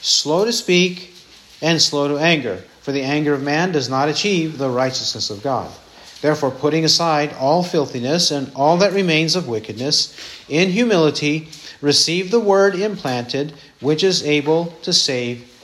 [0.00, 1.14] slow to speak,
[1.62, 5.42] and slow to anger, for the anger of man does not achieve the righteousness of
[5.42, 5.70] God.
[6.20, 10.16] Therefore, putting aside all filthiness and all that remains of wickedness,
[10.48, 11.48] in humility
[11.82, 15.53] receive the word implanted, which is able to save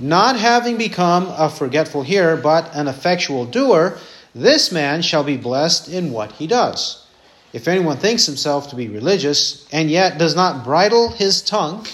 [0.00, 3.98] not having become a forgetful hearer, but an effectual doer,
[4.34, 7.04] this man shall be blessed in what he does.
[7.52, 11.86] If anyone thinks himself to be religious, and yet does not bridle his tongue,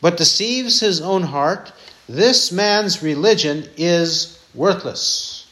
[0.00, 1.72] but deceives his own heart,
[2.08, 5.46] this man's religion is worthless.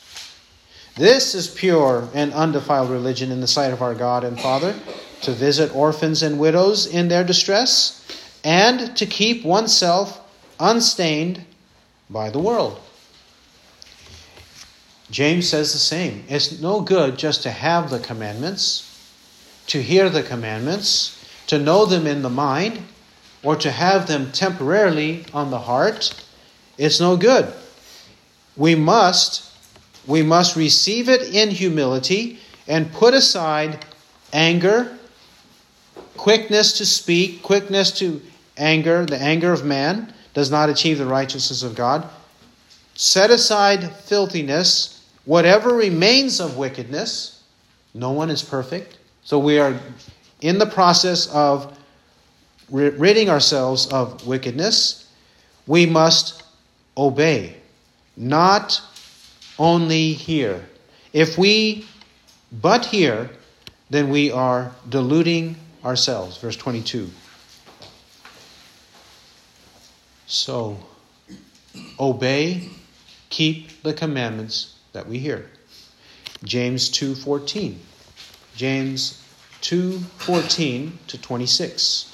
[0.96, 4.74] This is pure and undefiled religion in the sight of our God and Father,
[5.22, 8.04] to visit orphans and widows in their distress,
[8.42, 10.20] and to keep oneself
[10.58, 11.44] unstained
[12.10, 12.80] by the world.
[15.10, 16.24] James says the same.
[16.28, 18.88] It's no good just to have the commandments
[19.68, 21.14] to hear the commandments,
[21.46, 22.82] to know them in the mind,
[23.42, 26.12] or to have them temporarily on the heart,
[26.76, 27.52] it's no good.
[28.56, 29.44] We must
[30.06, 33.84] we must receive it in humility and put aside
[34.32, 34.96] anger,
[36.16, 38.22] quickness to speak, quickness to
[38.56, 42.08] anger, the anger of man does not achieve the righteousness of God.
[42.94, 47.42] Set aside filthiness, whatever remains of wickedness,
[47.92, 48.98] no one is perfect.
[49.24, 49.76] So we are
[50.40, 51.76] in the process of
[52.70, 55.10] ridding ourselves of wickedness.
[55.66, 56.44] We must
[56.96, 57.56] obey,
[58.16, 58.80] not
[59.58, 60.64] only hear.
[61.12, 61.84] If we
[62.52, 63.28] but hear,
[63.90, 66.38] then we are deluding ourselves.
[66.38, 67.10] Verse 22.
[70.28, 70.76] So,
[71.98, 72.68] obey,
[73.30, 75.50] keep the commandments that we hear.
[76.44, 77.78] James 2:14.
[78.54, 79.22] James
[79.62, 82.06] 2:14 to 26.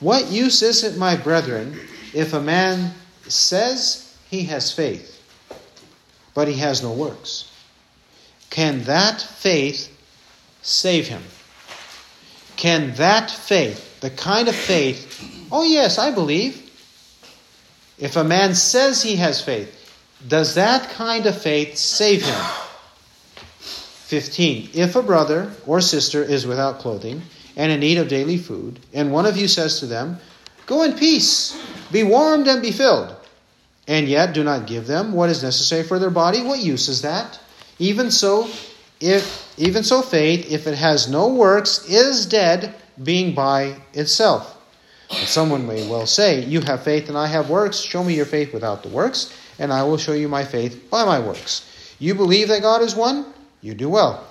[0.00, 1.80] What use is it, my brethren,
[2.12, 2.94] if a man
[3.26, 5.18] says he has faith,
[6.34, 7.46] but he has no works?
[8.50, 9.88] Can that faith
[10.60, 11.22] save him?
[12.56, 16.63] Can that faith, the kind of faith, oh yes, I believe,
[17.98, 19.80] if a man says he has faith,
[20.26, 22.44] does that kind of faith save him?
[23.34, 24.70] 15.
[24.74, 27.22] If a brother or sister is without clothing
[27.56, 30.18] and in need of daily food, and one of you says to them,
[30.66, 31.60] Go in peace,
[31.92, 33.14] be warmed and be filled,
[33.86, 37.02] and yet do not give them what is necessary for their body, what use is
[37.02, 37.38] that?
[37.78, 38.48] Even so,
[39.00, 44.53] if even so faith, if it has no works, is dead, being by itself.
[45.08, 47.78] But someone may well say, You have faith and I have works.
[47.78, 51.04] Show me your faith without the works, and I will show you my faith by
[51.04, 51.70] my works.
[51.98, 53.26] You believe that God is one?
[53.60, 54.26] You do well.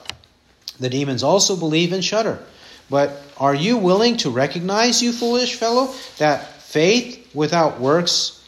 [0.80, 2.40] The demons also believe and shudder.
[2.90, 8.44] But are you willing to recognize, you foolish fellow, that faith without works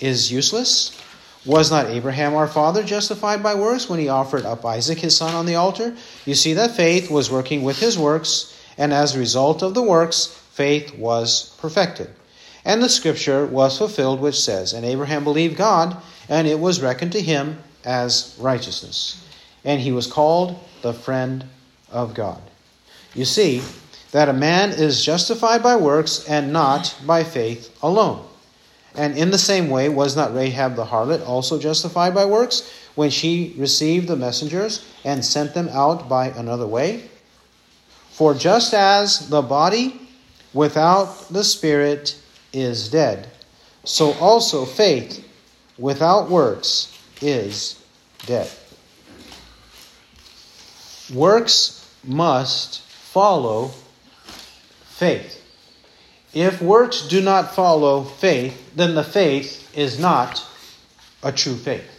[0.00, 0.98] is useless?
[1.44, 5.34] Was not Abraham our father justified by works when he offered up Isaac his son
[5.34, 5.94] on the altar?
[6.24, 9.82] You see that faith was working with his works, and as a result of the
[9.82, 12.08] works, faith was perfected.
[12.64, 17.12] And the scripture was fulfilled, which says, And Abraham believed God, and it was reckoned
[17.12, 19.22] to him as righteousness.
[19.64, 21.44] And he was called the friend
[21.90, 22.40] of God.
[23.14, 23.62] You see
[24.12, 28.24] that a man is justified by works and not by faith alone.
[28.94, 33.10] And in the same way, was not Rahab the harlot also justified by works when
[33.10, 37.10] she received the messengers and sent them out by another way?
[38.10, 40.00] For just as the body
[40.54, 42.16] without the Spirit
[42.52, 43.28] is dead.
[43.84, 45.26] So also faith
[45.76, 47.82] without works is
[48.24, 48.50] dead.
[51.12, 53.72] Works must follow
[54.84, 55.42] faith.
[56.32, 60.44] If works do not follow faith, then the faith is not
[61.22, 61.90] a true faith.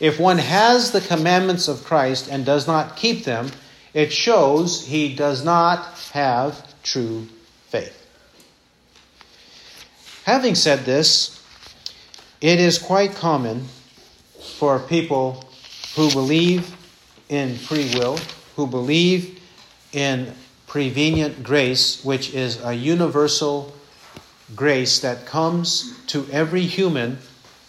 [0.00, 3.50] If one has the commandments of Christ and does not keep them,
[3.94, 7.26] it shows he does not have true
[7.68, 7.98] faith.
[10.24, 11.42] Having said this,
[12.40, 13.66] it is quite common
[14.58, 15.44] for people
[15.96, 16.76] who believe
[17.28, 18.18] in free will,
[18.56, 19.40] who believe
[19.92, 20.32] in
[20.66, 23.74] prevenient grace, which is a universal
[24.54, 27.18] grace that comes to every human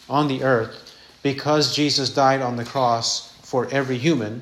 [0.09, 0.83] on the earth
[1.23, 4.41] because Jesus died on the cross for every human,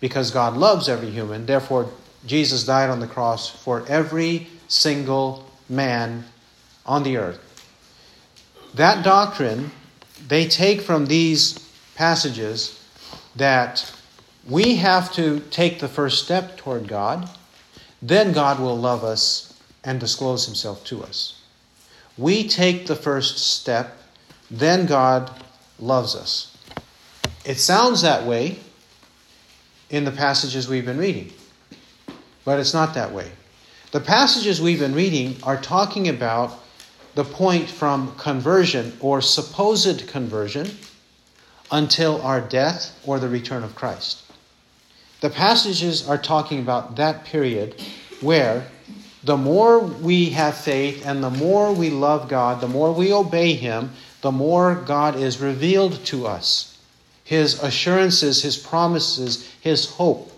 [0.00, 1.46] because God loves every human.
[1.46, 1.90] Therefore,
[2.26, 6.24] Jesus died on the cross for every single man
[6.86, 7.40] on the earth.
[8.74, 9.70] That doctrine,
[10.28, 11.58] they take from these
[11.94, 12.78] passages
[13.36, 13.92] that
[14.48, 17.28] we have to take the first step toward God,
[18.00, 21.40] then God will love us and disclose himself to us.
[22.18, 23.96] We take the first step,
[24.50, 25.30] then God
[25.78, 26.56] loves us.
[27.44, 28.58] It sounds that way
[29.90, 31.32] in the passages we've been reading.
[32.44, 33.30] But it's not that way.
[33.92, 36.58] The passages we've been reading are talking about
[37.14, 40.70] the point from conversion or supposed conversion
[41.70, 44.22] until our death or the return of Christ.
[45.20, 47.80] The passages are talking about that period
[48.20, 48.66] where
[49.22, 53.54] the more we have faith and the more we love God, the more we obey
[53.54, 53.90] Him,
[54.20, 56.78] the more God is revealed to us.
[57.24, 60.31] His assurances, His promises, His hope,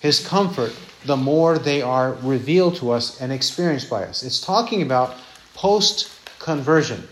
[0.00, 0.72] His comfort
[1.04, 4.22] the more they are revealed to us and experienced by us.
[4.22, 5.16] It's talking about
[5.54, 7.06] post conversion,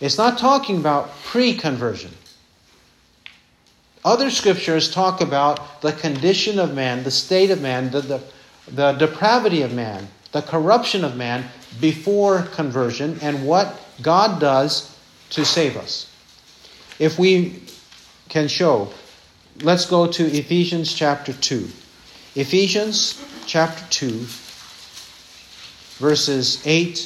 [0.00, 2.10] it's not talking about pre conversion.
[4.04, 8.22] Other scriptures talk about the condition of man, the state of man, the, the,
[8.66, 11.44] the depravity of man, the corruption of man
[11.80, 14.98] before conversion, and what God does
[15.30, 16.10] to save us.
[16.98, 17.62] If we
[18.28, 18.92] can show,
[19.60, 21.68] let's go to Ephesians chapter 2.
[22.34, 24.24] Ephesians chapter 2,
[25.98, 26.96] verses 8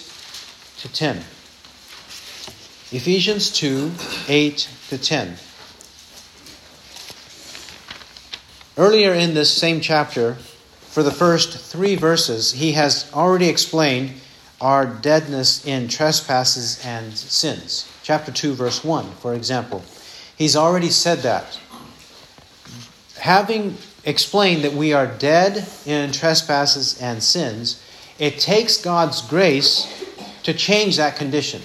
[0.79, 1.17] to 10.
[2.93, 3.91] Ephesians 2,
[4.29, 5.37] 8 to 10.
[8.79, 14.13] Earlier in this same chapter, for the first three verses, he has already explained
[14.61, 17.91] our deadness in trespasses and sins.
[18.05, 19.85] Chapter 2, verse 1, for example.
[20.39, 21.59] He's already said that.
[23.19, 23.77] Having
[24.07, 27.83] explained that we are dead in trespasses and sins,
[28.19, 29.93] it takes God's grace
[30.45, 31.61] to change that condition.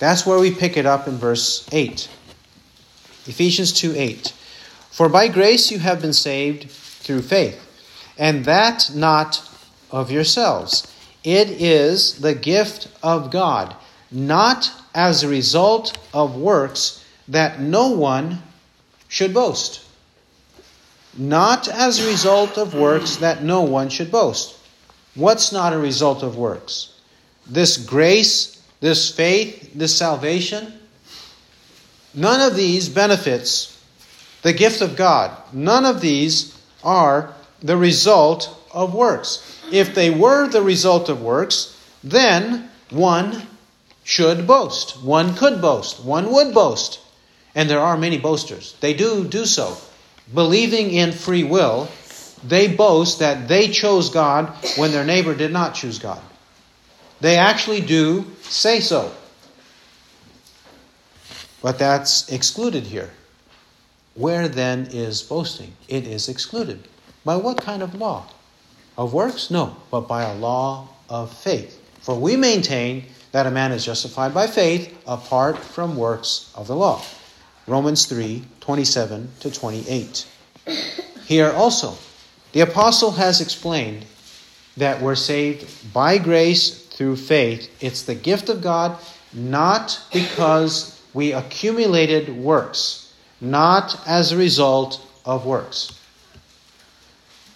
[0.00, 2.10] That's where we pick it up in verse 8.
[3.26, 4.34] Ephesians 2 8.
[4.90, 7.60] For by grace you have been saved through faith,
[8.18, 9.48] and that not
[9.90, 10.92] of yourselves.
[11.22, 13.74] It is the gift of God,
[14.10, 18.42] not as a result of works, that no one
[19.08, 19.83] should boast.
[21.16, 24.56] Not as a result of works, that no one should boast.
[25.14, 26.92] What's not a result of works?
[27.46, 30.72] This grace, this faith, this salvation,
[32.14, 33.74] none of these benefits
[34.44, 35.30] the gift of God.
[35.54, 36.54] None of these
[36.84, 39.62] are the result of works.
[39.72, 43.46] If they were the result of works, then one
[44.04, 45.02] should boast.
[45.02, 46.04] One could boast.
[46.04, 47.00] One would boast.
[47.54, 48.74] And there are many boasters.
[48.80, 49.78] They do do so.
[50.32, 51.88] Believing in free will,
[52.42, 56.20] they boast that they chose God when their neighbor did not choose God.
[57.20, 59.12] They actually do say so.
[61.62, 63.10] But that's excluded here.
[64.14, 65.72] Where then is boasting?
[65.88, 66.86] It is excluded.
[67.24, 68.26] By what kind of law?
[68.96, 69.50] Of works?
[69.50, 71.80] No, but by a law of faith.
[72.00, 76.76] For we maintain that a man is justified by faith apart from works of the
[76.76, 77.02] law.
[77.66, 80.26] Romans 3 27 to 28.
[81.24, 81.96] Here also,
[82.52, 84.04] the apostle has explained
[84.76, 87.70] that we're saved by grace through faith.
[87.80, 88.98] It's the gift of God,
[89.32, 93.04] not because we accumulated works
[93.44, 95.98] not as a result of works.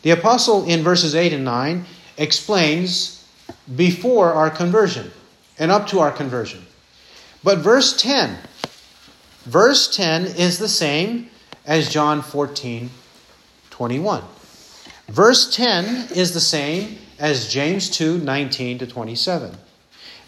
[0.02, 1.84] The apostle in verses 8 and 9
[2.18, 3.26] explains
[3.74, 5.10] before our conversion
[5.58, 6.64] and up to our conversion.
[7.42, 8.36] But verse 10,
[9.48, 11.30] verse 10 is the same
[11.66, 12.90] as John 14,
[13.70, 14.22] 21.
[15.08, 19.56] Verse 10 is the same as James 2, 19 to 27.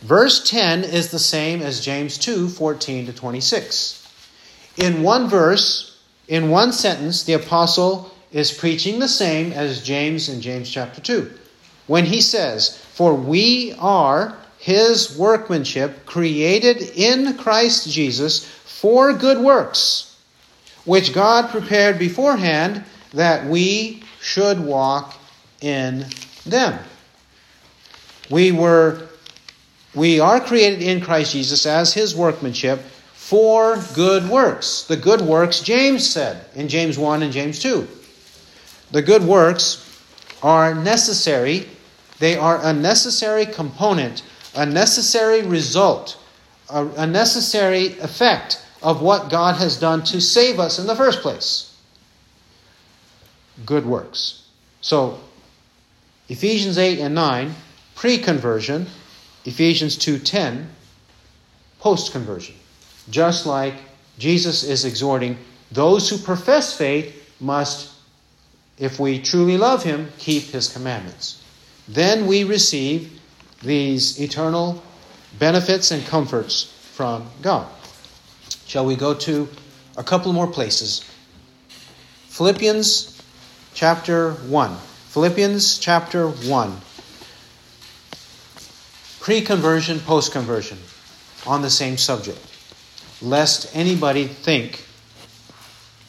[0.01, 4.01] Verse 10 is the same as James 2, 14 to 26
[4.77, 5.99] in one verse,
[6.29, 11.31] in one sentence, the apostle is preaching the same as James in James chapter 2.
[11.87, 18.49] When he says, For we are his workmanship, created in Christ Jesus
[18.81, 20.16] for good works,
[20.87, 25.14] which God prepared beforehand that we should walk
[25.61, 26.07] in
[26.47, 26.78] them.
[28.31, 29.07] We were
[29.95, 32.81] we are created in Christ Jesus as his workmanship
[33.12, 34.85] for good works.
[34.85, 37.87] The good works, James said in James 1 and James 2.
[38.93, 39.87] The good works
[40.43, 41.68] are necessary,
[42.18, 44.22] they are a necessary component,
[44.55, 46.16] a necessary result,
[46.70, 51.20] a, a necessary effect of what God has done to save us in the first
[51.20, 51.76] place.
[53.66, 54.47] Good works.
[54.81, 55.20] So,
[56.28, 57.55] Ephesians 8 and 9,
[57.95, 58.87] pre conversion,
[59.45, 60.68] Ephesians 2:10,
[61.81, 62.55] post conversion.
[63.11, 63.74] Just like
[64.18, 65.37] Jesus is exhorting
[65.72, 67.91] those who profess faith must,
[68.78, 71.43] if we truly love him, keep his commandments.
[71.89, 73.20] Then we receive
[73.62, 74.83] these eternal
[75.39, 76.64] benefits and comforts
[76.95, 77.66] from God.
[78.71, 79.49] Shall we go to
[79.97, 81.05] a couple more places?
[82.29, 83.21] Philippians
[83.75, 84.77] chapter 1.
[85.09, 86.77] Philippians chapter 1.
[89.18, 90.79] Pre conversion, post conversion,
[91.49, 92.39] on the same subject
[93.21, 94.87] lest anybody think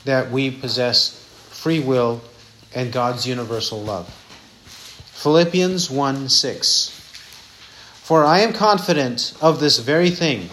[0.06, 1.18] that we possess
[1.50, 2.22] free will
[2.76, 4.08] and God's universal love.
[5.14, 6.90] Philippians 1 6.
[8.04, 10.52] For I am confident of this very thing,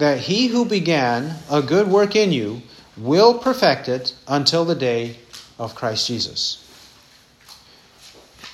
[0.00, 2.60] that he who began a good work in you
[2.96, 5.16] will perfect it until the day
[5.58, 6.66] of Christ Jesus.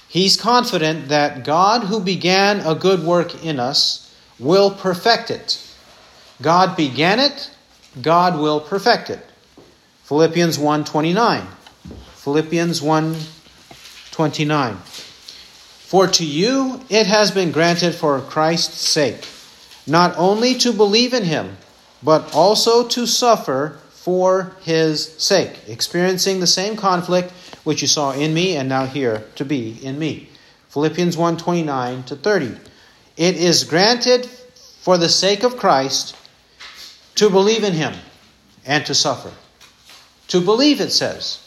[0.09, 5.63] He's confident that God who began a good work in us will perfect it
[6.43, 7.51] God began it,
[8.01, 9.25] God will perfect it.
[10.05, 11.47] Philippians 1:29.
[12.15, 14.77] Philippians 1:29.
[15.87, 19.27] For to you it has been granted for Christ's sake,
[19.87, 21.57] not only to believe in him,
[22.03, 27.33] but also to suffer for his sake, experiencing the same conflict
[27.65, 30.29] which you saw in me and now hear to be in me.
[30.71, 32.57] Philippians 1:29 to 30.
[33.17, 34.29] It is granted
[34.81, 36.15] for the sake of Christ
[37.17, 37.95] to believe in him
[38.65, 39.33] and to suffer.
[40.29, 41.39] To believe, it says.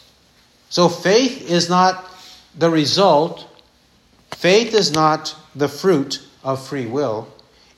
[0.68, 2.04] So faith is not
[2.58, 3.46] the result,
[4.32, 7.28] faith is not the fruit of free will,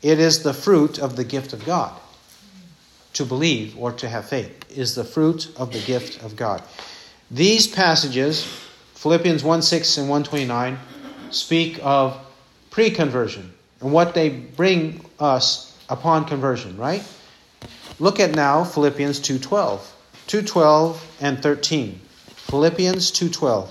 [0.03, 1.93] it is the fruit of the gift of God.
[3.15, 6.63] To believe or to have faith is the fruit of the gift of God.
[7.31, 8.45] These passages,
[8.95, 10.79] Philippians 1 6 and 129,
[11.31, 12.19] speak of
[12.71, 17.05] pre conversion and what they bring us upon conversion, right?
[17.99, 19.81] Look at now Philippians 2:12.
[20.27, 22.01] 2:12 and 13.
[22.49, 23.69] Philippians 2:12.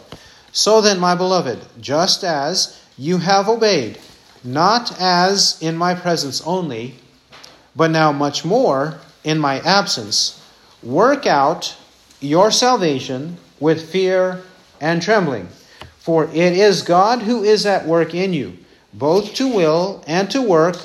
[0.52, 3.98] So then, my beloved, just as you have obeyed,
[4.44, 6.96] not as in my presence only,
[7.76, 10.44] but now much more in my absence,
[10.82, 11.76] work out
[12.20, 14.42] your salvation with fear
[14.80, 15.48] and trembling.
[16.00, 18.58] For it is God who is at work in you,
[18.94, 20.76] both to will and to work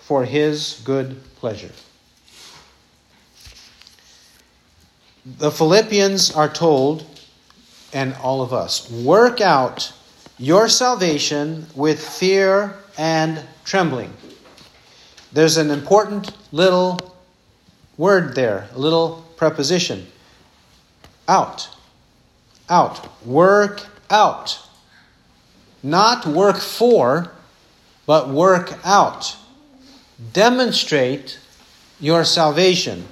[0.00, 1.70] for his good pleasure.
[5.24, 7.06] The Philippians are told,
[7.92, 9.92] and all of us, work out
[10.38, 14.12] your salvation with fear and trembling.
[15.32, 17.16] There's an important little
[17.96, 20.06] word there, a little preposition.
[21.28, 21.68] Out.
[22.68, 23.24] Out.
[23.26, 24.58] Work out.
[25.82, 27.32] Not work for,
[28.06, 29.36] but work out.
[30.32, 31.38] Demonstrate
[31.98, 33.06] your salvation.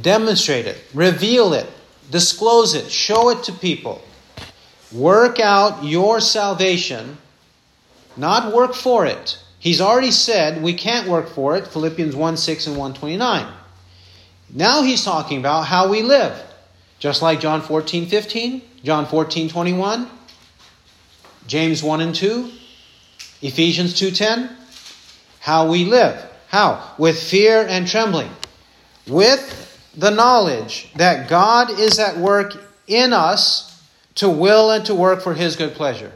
[0.00, 0.82] Demonstrate it.
[0.92, 1.66] Reveal it.
[2.10, 2.90] Disclose it.
[2.90, 4.02] Show it to people.
[4.92, 7.18] Work out your salvation,
[8.16, 9.38] not work for it.
[9.58, 13.52] He's already said we can't work for it, Philippians 1 6 and 129.
[14.50, 16.40] Now he's talking about how we live.
[16.98, 20.08] Just like John 14 15, John 14 21,
[21.46, 22.50] James 1 and 2,
[23.42, 24.48] Ephesians 2:10,
[25.40, 26.24] how we live.
[26.48, 26.92] How?
[26.96, 28.30] With fear and trembling.
[29.06, 29.42] With
[29.96, 32.54] the knowledge that God is at work
[32.86, 33.80] in us
[34.16, 36.12] to will and to work for his good pleasure.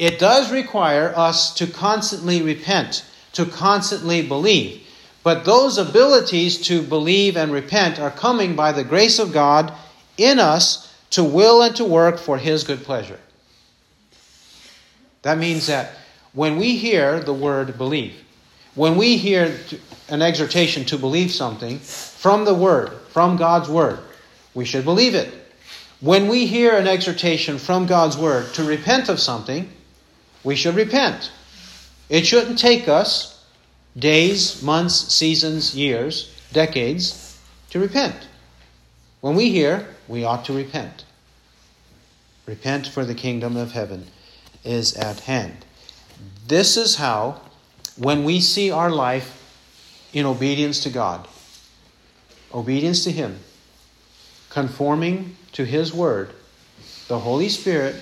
[0.00, 4.80] It does require us to constantly repent, to constantly believe.
[5.22, 9.74] But those abilities to believe and repent are coming by the grace of God
[10.16, 13.20] in us to will and to work for his good pleasure.
[15.20, 15.90] That means that
[16.32, 18.24] when we hear the word believe,
[18.74, 19.54] when we hear
[20.08, 23.98] an exhortation to believe something from the word, from God's word,
[24.54, 25.30] we should believe it.
[26.00, 29.70] When we hear an exhortation from God's word to repent of something,
[30.44, 31.30] we should repent.
[32.08, 33.44] It shouldn't take us
[33.96, 37.38] days, months, seasons, years, decades
[37.70, 38.28] to repent.
[39.20, 41.04] When we hear, we ought to repent.
[42.46, 44.06] Repent for the kingdom of heaven
[44.64, 45.64] is at hand.
[46.46, 47.40] This is how,
[47.96, 49.36] when we see our life
[50.12, 51.28] in obedience to God,
[52.52, 53.38] obedience to Him,
[54.48, 56.30] conforming to His Word,
[57.08, 57.94] the Holy Spirit,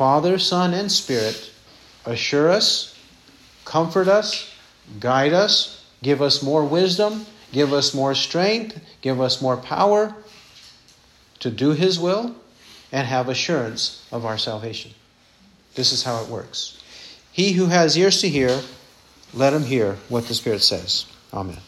[0.00, 1.50] Father, Son, and Spirit
[2.06, 2.98] assure us,
[3.66, 4.50] comfort us,
[4.98, 10.14] guide us, give us more wisdom, give us more strength, give us more power
[11.40, 12.34] to do His will,
[12.90, 14.92] and have assurance of our salvation.
[15.74, 16.82] This is how it works.
[17.30, 18.62] He who has ears to hear,
[19.34, 21.04] let him hear what the Spirit says.
[21.34, 21.58] Amen.